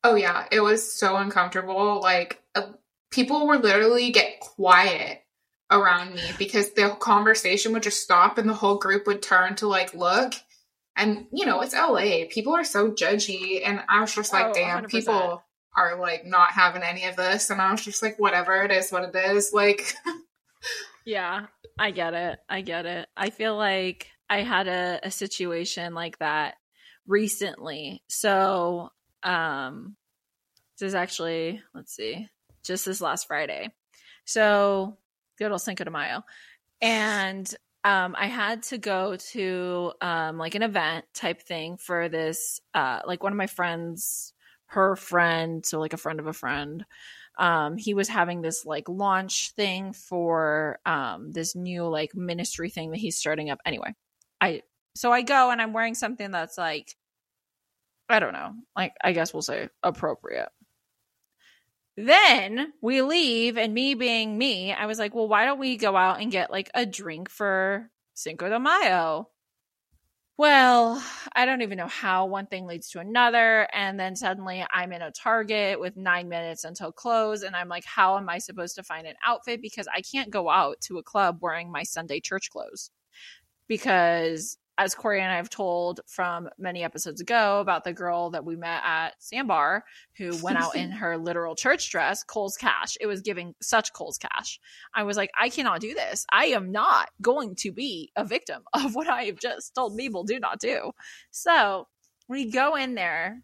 Oh 0.03 0.15
yeah, 0.15 0.45
it 0.51 0.59
was 0.59 0.91
so 0.91 1.15
uncomfortable. 1.15 2.01
Like 2.01 2.41
uh, 2.55 2.71
people 3.11 3.47
were 3.47 3.57
literally 3.57 4.11
get 4.11 4.39
quiet 4.39 5.21
around 5.71 6.15
me 6.15 6.21
because 6.37 6.71
the 6.71 6.89
conversation 6.99 7.73
would 7.73 7.83
just 7.83 8.01
stop 8.01 8.37
and 8.37 8.49
the 8.49 8.53
whole 8.53 8.77
group 8.77 9.07
would 9.07 9.21
turn 9.21 9.55
to 9.55 9.67
like 9.67 9.93
look. 9.93 10.33
And 10.95 11.27
you 11.31 11.45
know, 11.45 11.61
it's 11.61 11.73
LA. 11.73 12.25
People 12.29 12.55
are 12.55 12.63
so 12.63 12.91
judgy. 12.91 13.61
And 13.65 13.81
I 13.89 14.01
was 14.01 14.13
just 14.13 14.33
like, 14.33 14.47
oh, 14.47 14.53
damn, 14.53 14.83
100%. 14.83 14.89
people 14.89 15.43
are 15.75 15.97
like 15.99 16.25
not 16.25 16.51
having 16.51 16.83
any 16.83 17.05
of 17.05 17.15
this. 17.15 17.49
And 17.49 17.61
I 17.61 17.71
was 17.71 17.83
just 17.83 18.03
like, 18.03 18.19
whatever, 18.19 18.61
it 18.63 18.71
is 18.71 18.91
what 18.91 19.03
it 19.03 19.15
is. 19.15 19.51
Like, 19.53 19.95
yeah, 21.05 21.47
I 21.79 21.91
get 21.91 22.13
it. 22.13 22.39
I 22.49 22.61
get 22.61 22.85
it. 22.85 23.07
I 23.17 23.29
feel 23.31 23.57
like 23.57 24.07
I 24.29 24.41
had 24.41 24.67
a, 24.67 24.99
a 25.03 25.11
situation 25.11 25.93
like 25.93 26.19
that 26.19 26.55
recently. 27.07 28.01
So 28.07 28.89
um 29.23 29.95
this 30.79 30.87
is 30.87 30.95
actually 30.95 31.61
let's 31.73 31.95
see 31.95 32.27
just 32.63 32.85
this 32.85 33.01
last 33.01 33.27
friday. 33.27 33.69
So 34.25 34.97
good 35.37 35.51
old 35.51 35.61
cinco 35.61 35.83
de 35.83 35.91
mayo. 35.91 36.23
And 36.81 37.53
um 37.83 38.15
i 38.17 38.27
had 38.27 38.63
to 38.63 38.77
go 38.77 39.17
to 39.17 39.91
um 40.01 40.37
like 40.37 40.55
an 40.55 40.63
event 40.63 41.05
type 41.13 41.41
thing 41.41 41.77
for 41.77 42.09
this 42.09 42.59
uh 42.73 42.99
like 43.05 43.23
one 43.23 43.33
of 43.33 43.37
my 43.37 43.47
friends 43.47 44.33
her 44.67 44.95
friend 44.95 45.65
so 45.65 45.79
like 45.79 45.93
a 45.93 45.97
friend 45.97 46.19
of 46.19 46.27
a 46.27 46.33
friend 46.33 46.85
um 47.37 47.77
he 47.77 47.93
was 47.93 48.07
having 48.07 48.41
this 48.41 48.65
like 48.65 48.87
launch 48.87 49.51
thing 49.51 49.93
for 49.93 50.79
um 50.85 51.31
this 51.31 51.55
new 51.55 51.87
like 51.87 52.15
ministry 52.15 52.69
thing 52.69 52.91
that 52.91 52.97
he's 52.99 53.17
starting 53.17 53.49
up. 53.49 53.59
Anyway 53.65 53.93
i 54.39 54.61
so 54.95 55.11
i 55.11 55.21
go 55.21 55.51
and 55.51 55.61
i'm 55.61 55.73
wearing 55.73 55.95
something 55.95 56.31
that's 56.31 56.57
like 56.57 56.95
i 58.09 58.19
don't 58.19 58.33
know 58.33 58.53
like 58.75 58.93
i 59.03 59.11
guess 59.11 59.33
we'll 59.33 59.41
say 59.41 59.69
appropriate 59.81 60.49
then 61.95 62.73
we 62.81 63.01
leave 63.01 63.57
and 63.57 63.73
me 63.73 63.93
being 63.93 64.37
me 64.37 64.73
i 64.73 64.85
was 64.85 64.99
like 64.99 65.13
well 65.13 65.27
why 65.27 65.45
don't 65.45 65.59
we 65.59 65.77
go 65.77 65.95
out 65.95 66.19
and 66.19 66.31
get 66.31 66.51
like 66.51 66.69
a 66.73 66.85
drink 66.85 67.29
for 67.29 67.89
cinco 68.13 68.49
de 68.49 68.59
mayo 68.59 69.27
well, 70.35 71.03
I 71.35 71.45
don't 71.45 71.61
even 71.61 71.77
know 71.77 71.87
how 71.87 72.25
one 72.25 72.47
thing 72.47 72.65
leads 72.65 72.89
to 72.89 72.99
another. 72.99 73.67
And 73.71 73.99
then 73.99 74.15
suddenly 74.15 74.65
I'm 74.71 74.91
in 74.91 75.03
a 75.03 75.11
Target 75.11 75.79
with 75.79 75.95
nine 75.95 76.27
minutes 76.27 76.63
until 76.63 76.91
close. 76.91 77.43
And 77.43 77.55
I'm 77.55 77.69
like, 77.69 77.85
how 77.85 78.17
am 78.17 78.27
I 78.29 78.39
supposed 78.39 78.75
to 78.75 78.83
find 78.83 79.05
an 79.05 79.13
outfit? 79.23 79.61
Because 79.61 79.87
I 79.95 80.01
can't 80.01 80.31
go 80.31 80.49
out 80.49 80.81
to 80.81 80.97
a 80.97 81.03
club 81.03 81.37
wearing 81.41 81.71
my 81.71 81.83
Sunday 81.83 82.19
church 82.19 82.49
clothes. 82.49 82.89
Because 83.67 84.57
as 84.77 84.95
Corey 84.95 85.21
and 85.21 85.31
I 85.31 85.37
have 85.37 85.49
told 85.49 86.01
from 86.07 86.49
many 86.57 86.83
episodes 86.83 87.21
ago 87.21 87.59
about 87.59 87.83
the 87.83 87.93
girl 87.93 88.31
that 88.31 88.43
we 88.43 88.55
met 88.55 88.81
at 88.83 89.13
Sandbar 89.19 89.83
who 90.17 90.35
went 90.41 90.57
out 90.57 90.75
in 90.75 90.91
her 90.91 91.17
literal 91.17 91.55
church 91.55 91.91
dress, 91.91 92.23
Kohl's 92.23 92.57
Cash. 92.57 92.97
It 92.99 93.05
was 93.05 93.21
giving 93.21 93.53
such 93.61 93.93
Kohl's 93.93 94.17
Cash. 94.17 94.59
I 94.93 95.03
was 95.03 95.15
like, 95.15 95.31
I 95.39 95.49
cannot 95.49 95.79
do 95.79 95.93
this. 95.93 96.25
I 96.31 96.45
am 96.47 96.71
not 96.71 97.09
going 97.21 97.55
to 97.57 97.71
be 97.71 98.11
a 98.15 98.25
victim 98.25 98.63
of 98.73 98.95
what 98.95 99.07
I 99.07 99.25
have 99.25 99.39
just 99.39 99.75
told 99.75 99.97
people 99.97 100.23
do 100.23 100.39
not 100.39 100.59
do. 100.59 100.91
So 101.31 101.87
we 102.27 102.49
go 102.49 102.75
in 102.75 102.95
there. 102.95 103.41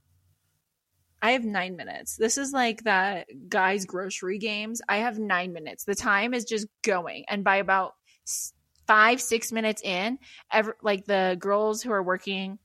I 1.22 1.32
have 1.32 1.44
nine 1.44 1.76
minutes. 1.76 2.16
This 2.16 2.38
is 2.38 2.54
like 2.54 2.86
that 2.86 3.28
guy's 3.50 3.86
grocery 3.86 4.38
games. 4.38 4.82
I 4.88 4.98
have 4.98 5.20
nine 5.20 5.52
minutes. 5.52 5.84
The 5.84 5.96
time 5.96 6.34
is 6.34 6.46
just 6.46 6.68
going. 6.82 7.26
And 7.28 7.44
by 7.44 7.58
about 7.58 7.94
five 8.90 9.22
six 9.22 9.52
minutes 9.52 9.84
in 9.84 10.18
ever 10.52 10.76
like 10.82 11.06
the 11.06 11.38
girls 11.40 11.84
who 11.84 11.92
are 11.92 12.02
working 12.02 12.58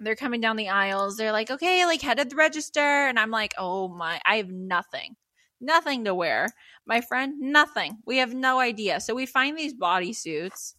they're 0.00 0.16
coming 0.16 0.40
down 0.40 0.56
the 0.56 0.70
aisles. 0.70 1.16
They're 1.16 1.32
like 1.32 1.50
okay 1.50 1.84
like 1.84 2.00
head 2.00 2.18
at 2.18 2.30
the 2.30 2.36
register. 2.36 2.80
And 2.80 3.18
i'm 3.18 3.30
like 3.30 3.52
oh 3.58 3.88
my 3.88 4.18
i 4.24 4.36
have 4.36 4.48
nothing 4.48 5.16
nothing 5.60 6.04
to 6.04 6.14
wear. 6.14 6.48
My 6.86 7.02
friend 7.02 7.34
nothing. 7.40 7.98
We 8.06 8.18
have 8.18 8.34
no 8.34 8.58
idea. 8.58 9.00
So 9.00 9.14
we 9.14 9.26
find 9.26 9.56
these 9.56 9.74
bodysuits 9.74 10.74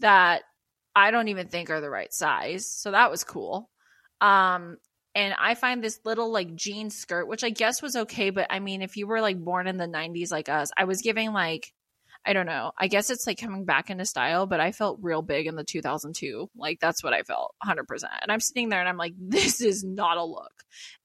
that 0.00 0.42
i 0.96 1.12
don't 1.12 1.28
even 1.28 1.46
think 1.46 1.70
are 1.70 1.80
the 1.80 1.90
right 1.90 2.12
size. 2.12 2.66
So 2.66 2.90
that 2.90 3.10
was 3.10 3.22
cool. 3.22 3.70
Um 4.20 4.78
and 5.14 5.34
i 5.38 5.54
find 5.54 5.82
this 5.82 6.00
little 6.04 6.30
like 6.30 6.54
jean 6.54 6.88
skirt 6.88 7.26
which 7.26 7.42
i 7.42 7.50
guess 7.50 7.82
was 7.82 7.96
okay 7.96 8.30
but 8.30 8.46
i 8.48 8.60
mean 8.60 8.80
if 8.80 8.96
you 8.96 9.08
were 9.08 9.20
like 9.20 9.36
born 9.42 9.66
in 9.66 9.76
the 9.76 9.84
90s 9.86 10.30
like 10.30 10.48
us 10.48 10.70
i 10.76 10.84
was 10.84 11.02
giving 11.02 11.32
like 11.32 11.72
I 12.24 12.34
don't 12.34 12.46
know. 12.46 12.72
I 12.76 12.88
guess 12.88 13.08
it's 13.10 13.26
like 13.26 13.40
coming 13.40 13.64
back 13.64 13.88
into 13.88 14.04
style, 14.04 14.46
but 14.46 14.60
I 14.60 14.72
felt 14.72 14.98
real 15.00 15.22
big 15.22 15.46
in 15.46 15.56
the 15.56 15.64
2002. 15.64 16.50
Like 16.54 16.78
that's 16.78 17.02
what 17.02 17.14
I 17.14 17.22
felt 17.22 17.54
100%. 17.64 17.84
And 18.22 18.30
I'm 18.30 18.40
sitting 18.40 18.68
there 18.68 18.80
and 18.80 18.88
I'm 18.88 18.98
like, 18.98 19.14
this 19.18 19.60
is 19.60 19.82
not 19.82 20.18
a 20.18 20.24
look. 20.24 20.52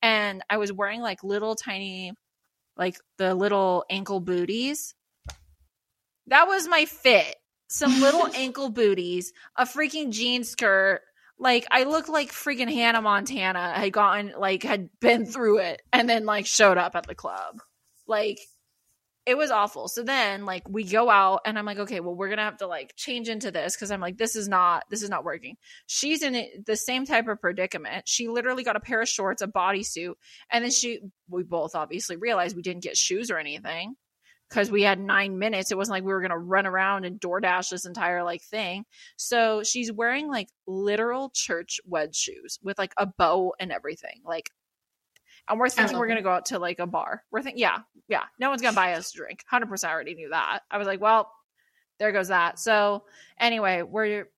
And 0.01 0.43
I 0.49 0.57
was 0.57 0.73
wearing 0.73 1.01
like 1.01 1.23
little 1.23 1.55
tiny, 1.55 2.11
like 2.75 2.97
the 3.17 3.33
little 3.33 3.85
ankle 3.89 4.19
booties. 4.19 4.93
That 6.27 6.47
was 6.47 6.67
my 6.67 6.85
fit. 6.85 7.35
Some 7.69 8.01
little 8.01 8.27
ankle 8.35 8.69
booties, 8.69 9.31
a 9.55 9.65
freaking 9.65 10.11
jean 10.11 10.43
skirt. 10.43 11.01
Like 11.39 11.65
I 11.71 11.83
looked 11.83 12.09
like 12.09 12.31
freaking 12.31 12.71
Hannah 12.71 13.01
Montana 13.01 13.73
had 13.73 13.93
gotten 13.93 14.33
like 14.37 14.63
had 14.63 14.89
been 14.99 15.25
through 15.25 15.59
it 15.59 15.81
and 15.93 16.09
then 16.09 16.25
like 16.25 16.45
showed 16.45 16.77
up 16.77 16.95
at 16.95 17.07
the 17.07 17.15
club. 17.15 17.59
Like 18.05 18.39
it 19.25 19.37
was 19.37 19.49
awful. 19.49 19.87
So 19.87 20.03
then 20.03 20.45
like 20.45 20.69
we 20.69 20.83
go 20.83 21.09
out 21.09 21.41
and 21.45 21.57
I'm 21.57 21.65
like, 21.65 21.79
okay, 21.79 21.99
well 21.99 22.15
we're 22.15 22.29
gonna 22.29 22.43
have 22.43 22.57
to 22.57 22.67
like 22.67 22.95
change 22.95 23.27
into 23.27 23.49
this 23.51 23.75
because 23.75 23.89
I'm 23.89 24.01
like, 24.01 24.17
this 24.17 24.35
is 24.35 24.47
not 24.47 24.83
this 24.89 25.01
is 25.01 25.09
not 25.09 25.23
working. 25.23 25.57
She's 25.87 26.21
in 26.21 26.35
it, 26.35 26.65
the 26.65 26.75
same 26.75 27.05
type 27.05 27.27
of 27.27 27.41
predicament. 27.41 28.07
She 28.07 28.27
literally 28.27 28.63
got 28.63 28.75
a 28.75 28.79
pair 28.79 29.01
of 29.01 29.09
shorts, 29.09 29.41
a 29.41 29.47
bodysuit, 29.47 30.13
and 30.51 30.63
then 30.63 30.71
she 30.71 30.99
we 31.27 31.43
both 31.43 31.75
obviously 31.75 32.17
realized 32.17 32.55
we 32.55 32.61
didn't 32.61 32.83
get 32.83 32.97
shoes 32.97 33.31
or 33.31 33.39
anything 33.39 33.95
because 34.47 34.69
we 34.69 34.83
had 34.83 34.99
nine 34.99 35.39
minutes. 35.39 35.71
It 35.71 35.77
wasn't 35.77 35.93
like 35.93 36.03
we 36.03 36.13
were 36.13 36.21
gonna 36.21 36.37
run 36.37 36.67
around 36.67 37.05
and 37.05 37.19
DoorDash 37.19 37.69
this 37.69 37.85
entire 37.85 38.23
like 38.23 38.43
thing. 38.43 38.85
So 39.17 39.63
she's 39.63 39.91
wearing 39.91 40.27
like 40.27 40.49
literal 40.67 41.31
church 41.33 41.79
wedge 41.85 42.15
shoes 42.15 42.59
with 42.61 42.77
like 42.77 42.93
a 42.97 43.07
bow 43.07 43.55
and 43.59 43.71
everything. 43.71 44.21
Like 44.23 44.51
and 45.47 45.59
we're 45.59 45.69
thinking 45.69 45.97
we're 45.97 46.07
going 46.07 46.17
to 46.17 46.23
go 46.23 46.31
out 46.31 46.45
to 46.47 46.59
like 46.59 46.79
a 46.79 46.87
bar. 46.87 47.23
We're 47.31 47.41
thinking, 47.41 47.59
yeah, 47.59 47.79
yeah, 48.07 48.23
no 48.39 48.49
one's 48.49 48.61
going 48.61 48.73
to 48.73 48.79
buy 48.79 48.93
us 48.93 49.13
a 49.13 49.17
drink. 49.17 49.43
100% 49.51 49.87
I 49.87 49.91
already 49.91 50.15
knew 50.15 50.29
that. 50.29 50.61
I 50.71 50.77
was 50.77 50.87
like, 50.87 51.01
well, 51.01 51.31
there 51.99 52.11
goes 52.11 52.29
that. 52.29 52.59
So, 52.59 53.03
anyway, 53.39 53.81
we're 53.81 54.29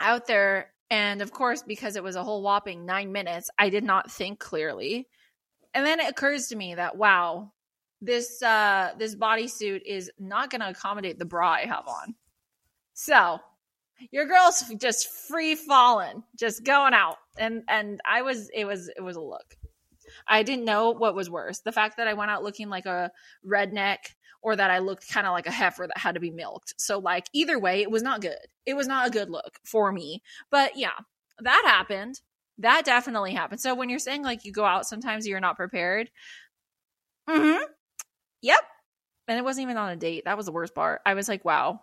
out 0.00 0.26
there. 0.26 0.72
And 0.90 1.22
of 1.22 1.32
course, 1.32 1.62
because 1.62 1.96
it 1.96 2.02
was 2.02 2.16
a 2.16 2.24
whole 2.24 2.42
whopping 2.42 2.86
nine 2.86 3.12
minutes, 3.12 3.50
I 3.58 3.68
did 3.68 3.84
not 3.84 4.10
think 4.10 4.38
clearly. 4.38 5.06
And 5.74 5.84
then 5.84 6.00
it 6.00 6.08
occurs 6.08 6.48
to 6.48 6.56
me 6.56 6.74
that, 6.74 6.96
wow, 6.96 7.52
this 8.00 8.40
uh 8.42 8.92
this 8.96 9.16
bodysuit 9.16 9.82
is 9.84 10.10
not 10.20 10.50
going 10.50 10.60
to 10.60 10.68
accommodate 10.68 11.18
the 11.18 11.24
bra 11.24 11.50
I 11.50 11.66
have 11.66 11.86
on. 11.88 12.14
So, 12.94 13.40
your 14.10 14.26
girl's 14.26 14.64
just 14.78 15.08
free 15.08 15.54
falling, 15.54 16.22
just 16.36 16.64
going 16.64 16.94
out. 16.94 17.16
And 17.38 17.64
and 17.68 18.00
I 18.06 18.22
was 18.22 18.48
it 18.54 18.64
was 18.64 18.88
it 18.88 19.02
was 19.02 19.16
a 19.16 19.20
look. 19.20 19.57
I 20.28 20.42
didn't 20.42 20.64
know 20.64 20.90
what 20.90 21.14
was 21.14 21.30
worse 21.30 21.60
the 21.60 21.72
fact 21.72 21.96
that 21.96 22.08
I 22.08 22.14
went 22.14 22.30
out 22.30 22.42
looking 22.42 22.68
like 22.68 22.86
a 22.86 23.10
redneck 23.46 23.98
or 24.42 24.56
that 24.56 24.70
I 24.70 24.78
looked 24.78 25.08
kind 25.08 25.26
of 25.26 25.32
like 25.32 25.46
a 25.46 25.52
heifer 25.52 25.86
that 25.86 25.98
had 25.98 26.14
to 26.14 26.20
be 26.20 26.30
milked. 26.30 26.74
So, 26.78 26.98
like, 26.98 27.26
either 27.32 27.58
way, 27.58 27.82
it 27.82 27.90
was 27.90 28.02
not 28.02 28.20
good. 28.20 28.36
It 28.66 28.74
was 28.74 28.86
not 28.86 29.06
a 29.06 29.10
good 29.10 29.30
look 29.30 29.58
for 29.64 29.90
me. 29.92 30.22
But 30.50 30.76
yeah, 30.76 30.92
that 31.40 31.62
happened. 31.66 32.20
That 32.58 32.84
definitely 32.84 33.32
happened. 33.32 33.60
So, 33.60 33.74
when 33.74 33.88
you're 33.88 33.98
saying 33.98 34.22
like 34.22 34.44
you 34.44 34.52
go 34.52 34.64
out, 34.64 34.86
sometimes 34.86 35.26
you're 35.26 35.40
not 35.40 35.56
prepared. 35.56 36.10
Mm 37.28 37.58
hmm. 37.58 37.64
Yep. 38.42 38.60
And 39.26 39.38
it 39.38 39.44
wasn't 39.44 39.64
even 39.64 39.76
on 39.76 39.90
a 39.90 39.96
date. 39.96 40.24
That 40.24 40.36
was 40.36 40.46
the 40.46 40.52
worst 40.52 40.74
part. 40.74 41.02
I 41.04 41.14
was 41.14 41.28
like, 41.28 41.44
wow, 41.44 41.80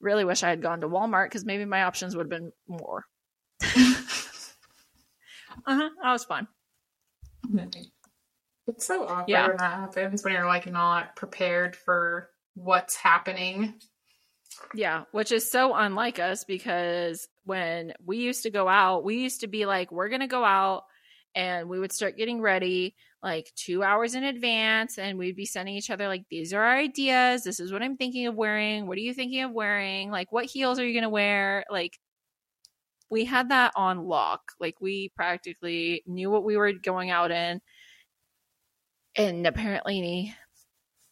really 0.00 0.24
wish 0.24 0.42
I 0.42 0.48
had 0.48 0.62
gone 0.62 0.80
to 0.80 0.88
Walmart 0.88 1.26
because 1.26 1.44
maybe 1.44 1.64
my 1.64 1.84
options 1.84 2.16
would 2.16 2.24
have 2.24 2.40
been 2.40 2.52
more. 2.66 3.04
uh 3.62 3.94
huh. 5.66 5.90
That 6.02 6.12
was 6.12 6.24
fun. 6.24 6.48
It's 8.68 8.84
so 8.84 9.04
awkward 9.04 9.28
yeah. 9.28 9.48
when 9.48 9.56
that 9.56 9.78
happens 9.78 10.22
when 10.22 10.34
you're 10.34 10.44
like 10.44 10.70
not 10.70 11.16
prepared 11.16 11.74
for 11.74 12.28
what's 12.54 12.96
happening. 12.96 13.80
Yeah, 14.74 15.04
which 15.12 15.32
is 15.32 15.50
so 15.50 15.74
unlike 15.74 16.18
us 16.18 16.44
because 16.44 17.26
when 17.44 17.94
we 18.04 18.18
used 18.18 18.42
to 18.42 18.50
go 18.50 18.68
out, 18.68 19.04
we 19.04 19.20
used 19.20 19.40
to 19.40 19.46
be 19.46 19.64
like, 19.64 19.90
we're 19.90 20.10
going 20.10 20.20
to 20.20 20.26
go 20.26 20.44
out 20.44 20.84
and 21.34 21.68
we 21.68 21.78
would 21.78 21.92
start 21.92 22.18
getting 22.18 22.42
ready 22.42 22.94
like 23.22 23.50
two 23.56 23.82
hours 23.82 24.14
in 24.14 24.24
advance 24.24 24.98
and 24.98 25.18
we'd 25.18 25.36
be 25.36 25.46
sending 25.46 25.74
each 25.74 25.90
other 25.90 26.06
like 26.06 26.24
these 26.30 26.52
are 26.52 26.62
our 26.62 26.76
ideas 26.76 27.42
this 27.42 27.58
is 27.58 27.72
what 27.72 27.82
i'm 27.82 27.96
thinking 27.96 28.26
of 28.26 28.34
wearing 28.34 28.86
what 28.86 28.96
are 28.96 29.00
you 29.00 29.12
thinking 29.12 29.42
of 29.42 29.50
wearing 29.50 30.10
like 30.10 30.30
what 30.30 30.44
heels 30.44 30.78
are 30.78 30.86
you 30.86 30.92
going 30.92 31.02
to 31.02 31.08
wear 31.08 31.64
like 31.70 31.98
we 33.10 33.24
had 33.24 33.50
that 33.50 33.72
on 33.76 34.06
lock. 34.06 34.52
Like 34.60 34.80
we 34.80 35.10
practically 35.14 36.02
knew 36.06 36.30
what 36.30 36.44
we 36.44 36.56
were 36.56 36.72
going 36.72 37.10
out 37.10 37.30
in. 37.30 37.60
And 39.16 39.46
apparently, 39.46 40.00
me 40.00 40.34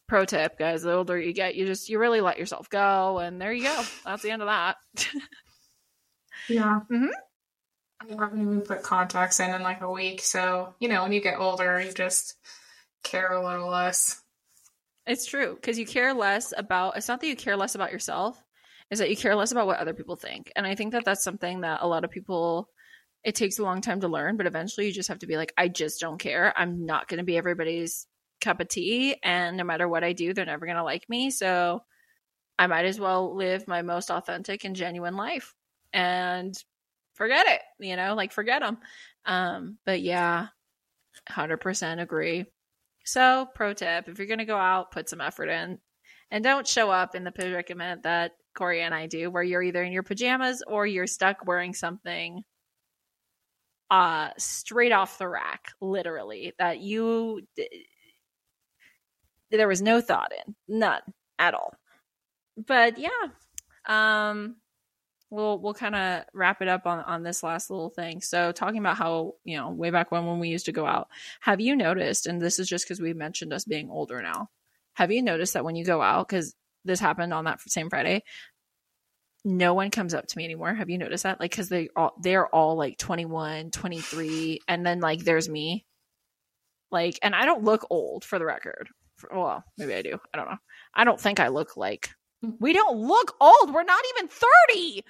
pro 0.07 0.25
tip, 0.25 0.57
guys, 0.57 0.83
the 0.83 0.93
older 0.93 1.19
you 1.19 1.33
get, 1.33 1.55
you 1.55 1.65
just 1.65 1.89
you 1.89 1.99
really 1.99 2.21
let 2.21 2.39
yourself 2.39 2.69
go, 2.69 3.19
and 3.19 3.41
there 3.41 3.51
you 3.51 3.63
go. 3.63 3.83
That's 4.05 4.23
the 4.23 4.31
end 4.31 4.41
of 4.41 4.47
that. 4.47 4.77
yeah. 6.49 6.79
Mm-hmm. 6.89 7.07
I 7.99 8.23
haven't 8.23 8.41
even 8.41 8.61
put 8.61 8.83
contacts 8.83 9.39
in 9.39 9.53
in 9.53 9.63
like 9.63 9.81
a 9.81 9.91
week, 9.91 10.21
so 10.21 10.75
you 10.79 10.87
know 10.87 11.03
when 11.03 11.11
you 11.11 11.21
get 11.21 11.39
older, 11.39 11.81
you 11.81 11.91
just 11.91 12.35
care 13.03 13.33
a 13.33 13.45
little 13.45 13.69
less. 13.69 14.21
It's 15.05 15.25
true 15.25 15.55
because 15.55 15.79
you 15.79 15.85
care 15.85 16.13
less 16.13 16.53
about. 16.55 16.97
It's 16.97 17.07
not 17.07 17.19
that 17.21 17.27
you 17.27 17.35
care 17.35 17.57
less 17.57 17.75
about 17.75 17.91
yourself 17.91 18.41
is 18.89 18.99
that 18.99 19.09
you 19.09 19.17
care 19.17 19.35
less 19.35 19.51
about 19.51 19.67
what 19.67 19.79
other 19.79 19.93
people 19.93 20.15
think. 20.15 20.51
And 20.55 20.65
I 20.65 20.75
think 20.75 20.93
that 20.93 21.05
that's 21.05 21.23
something 21.23 21.61
that 21.61 21.79
a 21.81 21.87
lot 21.87 22.03
of 22.03 22.11
people 22.11 22.69
it 23.23 23.35
takes 23.35 23.59
a 23.59 23.63
long 23.63 23.81
time 23.81 23.99
to 24.01 24.07
learn, 24.07 24.37
but 24.37 24.45
eventually 24.45 24.87
you 24.87 24.93
just 24.93 25.09
have 25.09 25.19
to 25.19 25.27
be 25.27 25.37
like 25.37 25.53
I 25.57 25.67
just 25.67 25.99
don't 25.99 26.19
care. 26.19 26.53
I'm 26.55 26.85
not 26.85 27.07
going 27.07 27.17
to 27.17 27.23
be 27.23 27.37
everybody's 27.37 28.07
cup 28.39 28.59
of 28.59 28.69
tea 28.69 29.15
and 29.23 29.57
no 29.57 29.63
matter 29.63 29.87
what 29.87 30.03
I 30.03 30.13
do, 30.13 30.33
they're 30.33 30.45
never 30.45 30.65
going 30.65 30.77
to 30.77 30.83
like 30.83 31.09
me. 31.09 31.31
So 31.31 31.81
I 32.59 32.67
might 32.67 32.85
as 32.85 32.99
well 32.99 33.35
live 33.35 33.67
my 33.67 33.81
most 33.81 34.09
authentic 34.09 34.63
and 34.63 34.75
genuine 34.75 35.15
life. 35.15 35.53
And 35.93 36.55
forget 37.15 37.47
it, 37.47 37.61
you 37.79 37.95
know, 37.95 38.13
like 38.15 38.31
forget 38.31 38.61
them. 38.61 38.77
Um, 39.25 39.77
but 39.85 40.01
yeah, 40.01 40.47
100% 41.29 42.01
agree. 42.01 42.45
So, 43.05 43.47
pro 43.55 43.73
tip 43.73 44.09
if 44.09 44.17
you're 44.17 44.27
going 44.27 44.39
to 44.39 44.45
go 44.45 44.57
out, 44.57 44.91
put 44.91 45.09
some 45.09 45.21
effort 45.21 45.49
in 45.49 45.79
and 46.29 46.43
don't 46.43 46.67
show 46.67 46.91
up 46.91 47.15
in 47.15 47.23
the 47.23 47.31
predicament 47.31 48.03
that 48.03 48.33
Corey 48.57 48.81
and 48.81 48.93
I 48.93 49.07
do, 49.07 49.29
where 49.29 49.43
you're 49.43 49.61
either 49.61 49.83
in 49.83 49.91
your 49.91 50.03
pajamas 50.03 50.63
or 50.65 50.85
you're 50.85 51.07
stuck 51.07 51.45
wearing 51.45 51.73
something 51.73 52.43
uh 53.89 54.29
straight 54.37 54.91
off 54.91 55.17
the 55.17 55.27
rack 55.27 55.71
literally 55.79 56.53
that 56.59 56.81
you 56.81 57.41
there 59.49 59.67
was 59.67 59.81
no 59.81 60.01
thought 60.01 60.33
in 60.45 60.55
none 60.67 61.01
at 61.39 61.53
all. 61.53 61.73
But 62.57 62.97
yeah 62.97 63.09
um 63.85 64.57
we'll 65.29 65.57
we'll 65.59 65.73
kind 65.73 65.95
of 65.95 66.25
wrap 66.33 66.61
it 66.61 66.67
up 66.67 66.85
on 66.85 66.99
on 66.99 67.23
this 67.23 67.43
last 67.43 67.69
little 67.69 67.89
thing. 67.89 68.19
So 68.21 68.51
talking 68.51 68.79
about 68.79 68.97
how 68.97 69.35
you 69.45 69.55
know 69.57 69.69
way 69.69 69.89
back 69.89 70.11
when 70.11 70.25
when 70.25 70.39
we 70.39 70.49
used 70.49 70.65
to 70.65 70.73
go 70.73 70.85
out 70.85 71.07
have 71.39 71.61
you 71.61 71.75
noticed 71.75 72.27
and 72.27 72.41
this 72.41 72.59
is 72.59 72.67
just 72.67 72.85
because 72.85 72.99
we 72.99 73.13
mentioned 73.13 73.53
us 73.53 73.63
being 73.63 73.89
older 73.89 74.21
now 74.21 74.49
have 74.95 75.11
you 75.11 75.21
noticed 75.21 75.53
that 75.53 75.63
when 75.63 75.75
you 75.75 75.85
go 75.85 76.01
out 76.01 76.27
because 76.27 76.53
this 76.87 76.99
happened 76.99 77.33
on 77.33 77.45
that 77.45 77.61
same 77.61 77.89
friday. 77.89 78.23
No 79.45 79.73
one 79.73 79.91
comes 79.91 80.13
up 80.13 80.27
to 80.27 80.37
me 80.37 80.43
anymore. 80.43 80.73
Have 80.73 80.89
you 80.89 80.97
noticed 80.97 81.23
that? 81.23 81.39
Like 81.39 81.51
because 81.51 81.69
they 81.69 81.89
all 81.95 82.13
they're 82.21 82.47
all 82.47 82.75
like 82.75 82.97
21 82.97 83.71
23 83.71 84.59
and 84.67 84.85
then 84.85 84.99
like 84.99 85.23
there's 85.23 85.47
me. 85.47 85.85
Like 86.91 87.19
and 87.21 87.35
i 87.35 87.45
don't 87.45 87.63
look 87.63 87.85
old 87.89 88.23
for 88.23 88.39
the 88.39 88.45
record. 88.45 88.89
Well 89.33 89.63
maybe 89.77 89.93
i 89.93 90.01
do. 90.01 90.17
I 90.33 90.37
don't 90.37 90.49
know. 90.49 90.57
I 90.93 91.03
don't 91.03 91.19
think 91.19 91.39
i 91.39 91.47
look 91.49 91.77
like 91.77 92.09
mm. 92.43 92.53
we 92.59 92.73
don't 92.73 92.97
look 92.97 93.35
old. 93.39 93.73
We're 93.73 93.83
not 93.83 94.03
even 94.17 94.29
30 94.29 95.03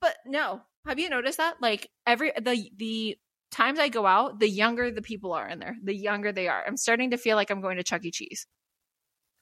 but 0.00 0.16
no. 0.26 0.62
Have 0.86 0.98
you 0.98 1.08
noticed 1.08 1.38
that? 1.38 1.56
Like 1.60 1.88
every 2.06 2.32
the 2.40 2.70
the 2.76 3.16
times 3.50 3.78
i 3.78 3.88
go 3.88 4.04
out 4.04 4.40
the 4.40 4.48
younger 4.48 4.90
the 4.90 5.00
people 5.00 5.32
are 5.32 5.48
in 5.48 5.60
there 5.60 5.76
the 5.84 5.94
younger 5.94 6.32
they 6.32 6.48
are. 6.48 6.64
I'm 6.66 6.76
starting 6.76 7.10
to 7.12 7.16
feel 7.16 7.36
like 7.36 7.50
i'm 7.50 7.60
going 7.60 7.76
to 7.76 7.84
chuck 7.84 8.04
e. 8.04 8.10
Cheese 8.10 8.46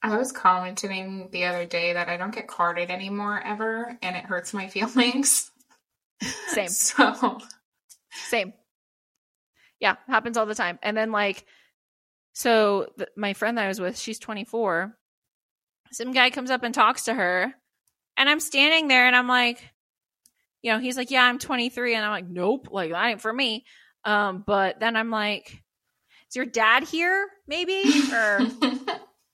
I 0.02 0.16
was 0.16 0.32
commenting 0.32 1.28
the 1.30 1.44
other 1.44 1.64
day 1.64 1.92
that 1.92 2.08
I 2.08 2.16
don't 2.16 2.34
get 2.34 2.48
carded 2.48 2.90
anymore 2.90 3.40
ever, 3.40 3.96
and 4.02 4.16
it 4.16 4.24
hurts 4.24 4.52
my 4.52 4.68
feelings. 4.68 5.50
Same. 6.48 6.68
So, 6.70 7.38
same. 8.28 8.52
Yeah, 9.80 9.96
happens 10.06 10.36
all 10.36 10.46
the 10.46 10.54
time. 10.54 10.78
And 10.82 10.96
then 10.96 11.12
like, 11.12 11.44
so 12.34 12.88
th- 12.98 13.10
my 13.16 13.32
friend 13.32 13.56
that 13.58 13.64
I 13.64 13.68
was 13.68 13.80
with, 13.80 13.98
she's 13.98 14.18
24. 14.18 14.96
Some 15.92 16.12
guy 16.12 16.30
comes 16.30 16.50
up 16.50 16.62
and 16.62 16.74
talks 16.74 17.04
to 17.04 17.14
her, 17.14 17.52
and 18.16 18.28
I'm 18.28 18.40
standing 18.40 18.88
there, 18.88 19.06
and 19.06 19.16
I'm 19.16 19.28
like, 19.28 19.62
you 20.62 20.72
know, 20.72 20.78
he's 20.78 20.96
like, 20.96 21.10
yeah, 21.10 21.24
I'm 21.24 21.38
23, 21.38 21.94
and 21.94 22.04
I'm 22.04 22.10
like, 22.10 22.28
nope, 22.28 22.68
like 22.70 22.90
that 22.90 23.06
ain't 23.06 23.20
for 23.20 23.32
me. 23.32 23.64
Um, 24.04 24.42
but 24.46 24.80
then 24.80 24.96
I'm 24.96 25.10
like, 25.10 25.62
is 26.28 26.36
your 26.36 26.46
dad 26.46 26.84
here? 26.84 27.28
Maybe 27.46 27.82
or. 28.12 28.40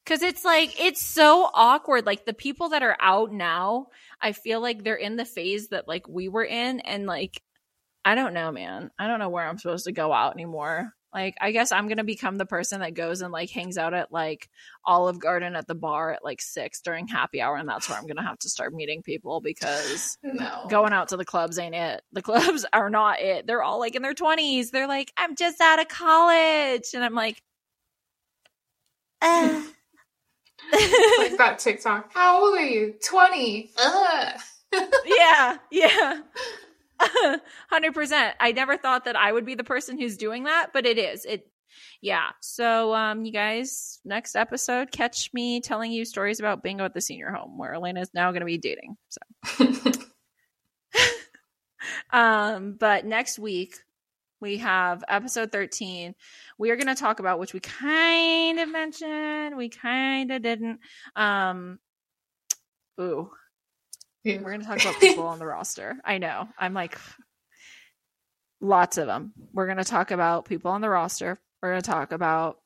Cause 0.09 0.23
it's 0.23 0.43
like, 0.43 0.81
it's 0.81 1.03
so 1.03 1.51
awkward. 1.53 2.07
Like 2.07 2.25
the 2.25 2.33
people 2.33 2.71
that 2.71 2.83
are 2.83 2.97
out 2.99 3.31
now, 3.31 3.89
I 4.23 4.33
feel 4.33 4.59
like 4.59 4.83
they're 4.83 4.95
in 4.95 5.17
the 5.17 5.27
phase 5.27 5.69
that 5.69 5.87
like 5.87 6.09
we 6.09 6.31
were 6.31 6.47
in. 6.47 6.81
And 6.81 7.05
like, 7.05 7.43
I 8.07 8.15
don't 8.15 8.33
know, 8.33 8.51
man. 8.51 8.91
I 8.99 9.07
don't 9.07 9.19
know 9.19 9.29
where 9.29 9.47
I'm 9.47 9.59
supposed 9.59 9.85
to 9.85 9.93
go 9.93 10.11
out 10.11 10.33
anymore. 10.33 10.95
Like, 11.13 11.35
I 11.43 11.53
guess 11.53 11.73
I'm 11.73 11.89
going 11.89 11.99
to 11.99 12.05
become 12.05 12.37
the 12.37 12.47
person 12.47 12.81
that 12.81 12.95
goes 12.95 13.21
and 13.21 13.31
like 13.31 13.51
hangs 13.51 13.77
out 13.77 13.93
at 13.93 14.11
like 14.11 14.49
Olive 14.83 15.21
Garden 15.21 15.55
at 15.57 15.67
the 15.67 15.75
bar 15.75 16.15
at 16.15 16.25
like 16.25 16.41
six 16.41 16.81
during 16.81 17.07
happy 17.07 17.43
hour. 17.43 17.57
And 17.57 17.69
that's 17.69 17.87
where 17.87 17.99
I'm 17.99 18.07
going 18.07 18.17
to 18.17 18.23
have 18.23 18.39
to 18.39 18.49
start 18.49 18.73
meeting 18.73 19.03
people 19.03 19.43
because 19.43 20.17
no. 20.23 20.65
going 20.71 20.95
out 20.95 21.09
to 21.09 21.19
the 21.19 21.25
clubs 21.27 21.59
ain't 21.59 21.75
it. 21.75 22.01
The 22.13 22.23
clubs 22.31 22.65
are 22.73 22.89
not 22.89 23.21
it. 23.21 23.47
They're 23.47 23.63
all 23.63 23.79
like 23.79 23.95
in 23.95 24.01
their 24.01 24.15
20s. 24.15 24.71
They're 24.71 24.89
like, 24.89 25.13
I'm 25.19 25.37
just 25.37 25.61
out 25.61 25.81
of 25.81 25.89
college. 25.89 26.85
And 26.95 27.05
I'm 27.05 27.15
like, 27.15 27.43
uh 29.21 29.63
like 31.31 31.39
that 31.39 31.59
TikTok. 31.59 32.13
How 32.13 32.45
old 32.45 32.59
are 32.59 32.65
you? 32.65 32.95
20. 33.05 33.71
yeah, 35.07 35.59
yeah. 35.71 36.21
100%. 37.73 38.33
I 38.41 38.53
never 38.53 38.77
thought 38.77 39.05
that 39.05 39.17
I 39.17 39.33
would 39.33 39.47
be 39.47 39.55
the 39.55 39.65
person 39.65 39.99
who's 39.99 40.17
doing 40.17 40.45
that, 40.45 40.71
but 40.73 40.87
it 40.87 40.99
is. 40.99 41.25
It 41.25 41.49
yeah. 42.01 42.31
So 42.41 42.95
um 42.95 43.25
you 43.25 43.33
guys, 43.33 44.01
next 44.05 44.37
episode 44.37 44.91
catch 44.91 45.31
me 45.33 45.61
telling 45.61 45.93
you 45.93 46.05
stories 46.05 46.41
about 46.41 46.63
bingo 46.63 46.85
at 46.85 46.95
the 46.95 47.01
senior 47.01 47.31
home 47.31 47.59
where 47.59 47.75
Elena 47.75 48.01
is 48.01 48.11
now 48.15 48.31
going 48.31 48.41
to 48.41 48.47
be 48.47 48.59
dating. 48.59 48.97
So 49.09 49.21
um 52.11 52.77
but 52.79 53.05
next 53.05 53.39
week 53.39 53.77
we 54.41 54.59
have 54.59 55.03
episode 55.09 55.51
13 55.53 56.15
we 56.59 56.71
are 56.71 56.77
going 56.77 56.87
to 56.87 56.95
talk 56.95 57.21
about 57.21 57.39
which 57.39 57.53
we 57.53 57.61
kind 57.61 58.59
of 58.59 58.71
mentioned 58.71 59.57
we 59.57 59.69
kind 59.69 60.31
of 60.31 60.43
didn't 60.43 60.81
um 61.17 61.79
ooh. 63.01 63.31
Yeah. 64.25 64.39
we're 64.39 64.51
going 64.51 64.61
to 64.61 64.67
talk 64.67 64.81
about 64.81 65.01
people 65.01 65.27
on 65.29 65.39
the 65.39 65.47
roster. 65.47 65.97
I 66.05 66.19
know. 66.19 66.49
I'm 66.59 66.75
like 66.75 66.99
lots 68.61 68.99
of 68.99 69.07
them 69.07 69.33
we're 69.53 69.67
going 69.67 69.79
to 69.79 69.85
talk 69.85 70.11
about 70.11 70.45
people 70.45 70.71
on 70.71 70.81
the 70.81 70.89
roster. 70.89 71.39
We're 71.63 71.71
going 71.71 71.83
to 71.83 71.91
talk 71.91 72.13
about 72.13 72.59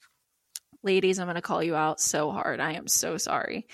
ladies. 0.82 1.18
I'm 1.18 1.26
going 1.26 1.36
to 1.36 1.42
call 1.42 1.62
you 1.62 1.76
out 1.76 2.00
so 2.00 2.30
hard. 2.30 2.60
I 2.60 2.72
am 2.72 2.88
so 2.88 3.16
sorry. 3.16 3.66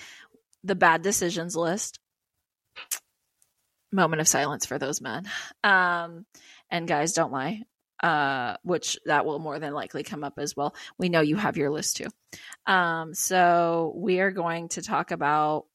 The 0.64 0.74
bad 0.74 1.02
decisions 1.02 1.56
list. 1.56 1.98
Moment 3.90 4.20
of 4.20 4.28
silence 4.28 4.66
for 4.66 4.78
those 4.78 5.00
men. 5.00 5.24
Um 5.64 6.26
and 6.70 6.87
guys 6.87 7.12
don't 7.12 7.32
lie 7.32 7.62
uh, 8.02 8.56
which 8.62 8.98
that 9.06 9.26
will 9.26 9.38
more 9.38 9.58
than 9.58 9.74
likely 9.74 10.02
come 10.02 10.24
up 10.24 10.38
as 10.38 10.56
well. 10.56 10.74
We 10.98 11.08
know 11.08 11.20
you 11.20 11.37
have 11.37 11.56
your 11.56 11.70
list 11.70 11.96
too. 11.96 12.08
Um, 12.66 13.14
so 13.14 13.92
we 13.96 14.20
are 14.20 14.30
going 14.30 14.68
to 14.70 14.82
talk 14.82 15.11
about 15.11 15.66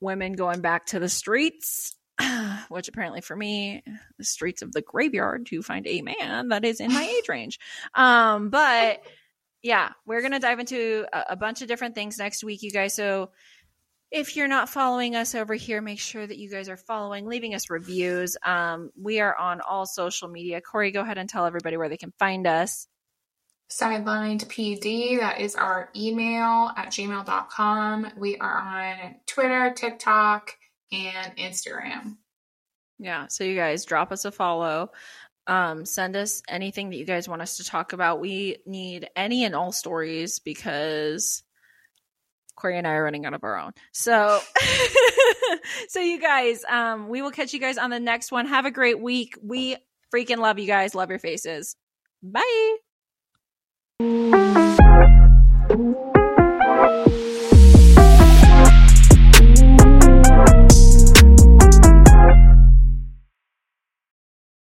women 0.00 0.32
going 0.32 0.60
back 0.60 0.86
to 0.86 0.98
the 0.98 1.08
streets, 1.08 1.94
which 2.68 2.88
apparently 2.88 3.20
for 3.20 3.36
me, 3.36 3.82
the 4.18 4.24
streets 4.24 4.62
of 4.62 4.72
the 4.72 4.82
graveyard 4.82 5.46
to 5.46 5.62
find 5.62 5.86
a 5.86 6.02
man 6.02 6.48
that 6.48 6.64
is 6.64 6.80
in 6.80 6.92
my 6.92 7.04
age 7.18 7.28
range. 7.28 7.58
Um, 7.94 8.50
but 8.50 9.02
yeah, 9.62 9.90
we're 10.06 10.20
going 10.20 10.32
to 10.32 10.38
dive 10.38 10.60
into 10.60 11.06
a, 11.12 11.24
a 11.30 11.36
bunch 11.36 11.62
of 11.62 11.68
different 11.68 11.94
things 11.94 12.18
next 12.18 12.44
week, 12.44 12.62
you 12.62 12.70
guys. 12.70 12.94
So 12.94 13.30
if 14.10 14.36
you're 14.36 14.48
not 14.48 14.68
following 14.68 15.16
us 15.16 15.34
over 15.34 15.54
here, 15.54 15.80
make 15.80 15.98
sure 15.98 16.26
that 16.26 16.38
you 16.38 16.50
guys 16.50 16.68
are 16.68 16.76
following, 16.76 17.26
leaving 17.26 17.54
us 17.54 17.70
reviews. 17.70 18.36
Um, 18.44 18.90
we 19.00 19.20
are 19.20 19.36
on 19.36 19.60
all 19.60 19.86
social 19.86 20.28
media. 20.28 20.60
Corey, 20.60 20.92
go 20.92 21.00
ahead 21.00 21.18
and 21.18 21.28
tell 21.28 21.44
everybody 21.44 21.76
where 21.76 21.88
they 21.88 21.96
can 21.96 22.12
find 22.18 22.46
us. 22.46 22.86
Sidelined 23.70 24.46
PD, 24.46 25.18
that 25.18 25.40
is 25.40 25.56
our 25.56 25.90
email 25.96 26.70
at 26.76 26.88
gmail.com. 26.90 28.12
We 28.16 28.36
are 28.36 28.58
on 28.58 29.16
Twitter, 29.26 29.72
TikTok, 29.74 30.56
and 30.92 31.36
Instagram. 31.36 32.16
Yeah, 32.98 33.26
so 33.26 33.42
you 33.42 33.56
guys 33.56 33.84
drop 33.84 34.12
us 34.12 34.24
a 34.24 34.30
follow. 34.30 34.92
Um, 35.48 35.84
send 35.84 36.16
us 36.16 36.42
anything 36.48 36.90
that 36.90 36.96
you 36.96 37.04
guys 37.04 37.28
want 37.28 37.42
us 37.42 37.56
to 37.58 37.64
talk 37.64 37.92
about. 37.92 38.20
We 38.20 38.58
need 38.66 39.08
any 39.16 39.44
and 39.44 39.54
all 39.54 39.72
stories 39.72 40.38
because 40.38 41.42
Corey 42.56 42.78
and 42.78 42.86
I 42.86 42.94
are 42.94 43.04
running 43.04 43.26
out 43.26 43.34
of 43.34 43.44
our 43.44 43.58
own. 43.58 43.72
So, 43.92 44.40
so 45.88 46.00
you 46.00 46.20
guys, 46.20 46.64
um, 46.68 47.08
we 47.08 47.22
will 47.22 47.30
catch 47.30 47.52
you 47.52 47.60
guys 47.60 47.78
on 47.78 47.90
the 47.90 48.00
next 48.00 48.32
one. 48.32 48.46
Have 48.46 48.66
a 48.66 48.70
great 48.70 49.00
week. 49.00 49.34
We 49.42 49.76
freaking 50.14 50.38
love 50.38 50.58
you 50.58 50.66
guys. 50.66 50.94
Love 50.94 51.10
your 51.10 51.18
faces. 51.18 51.76
Bye. 52.22 52.76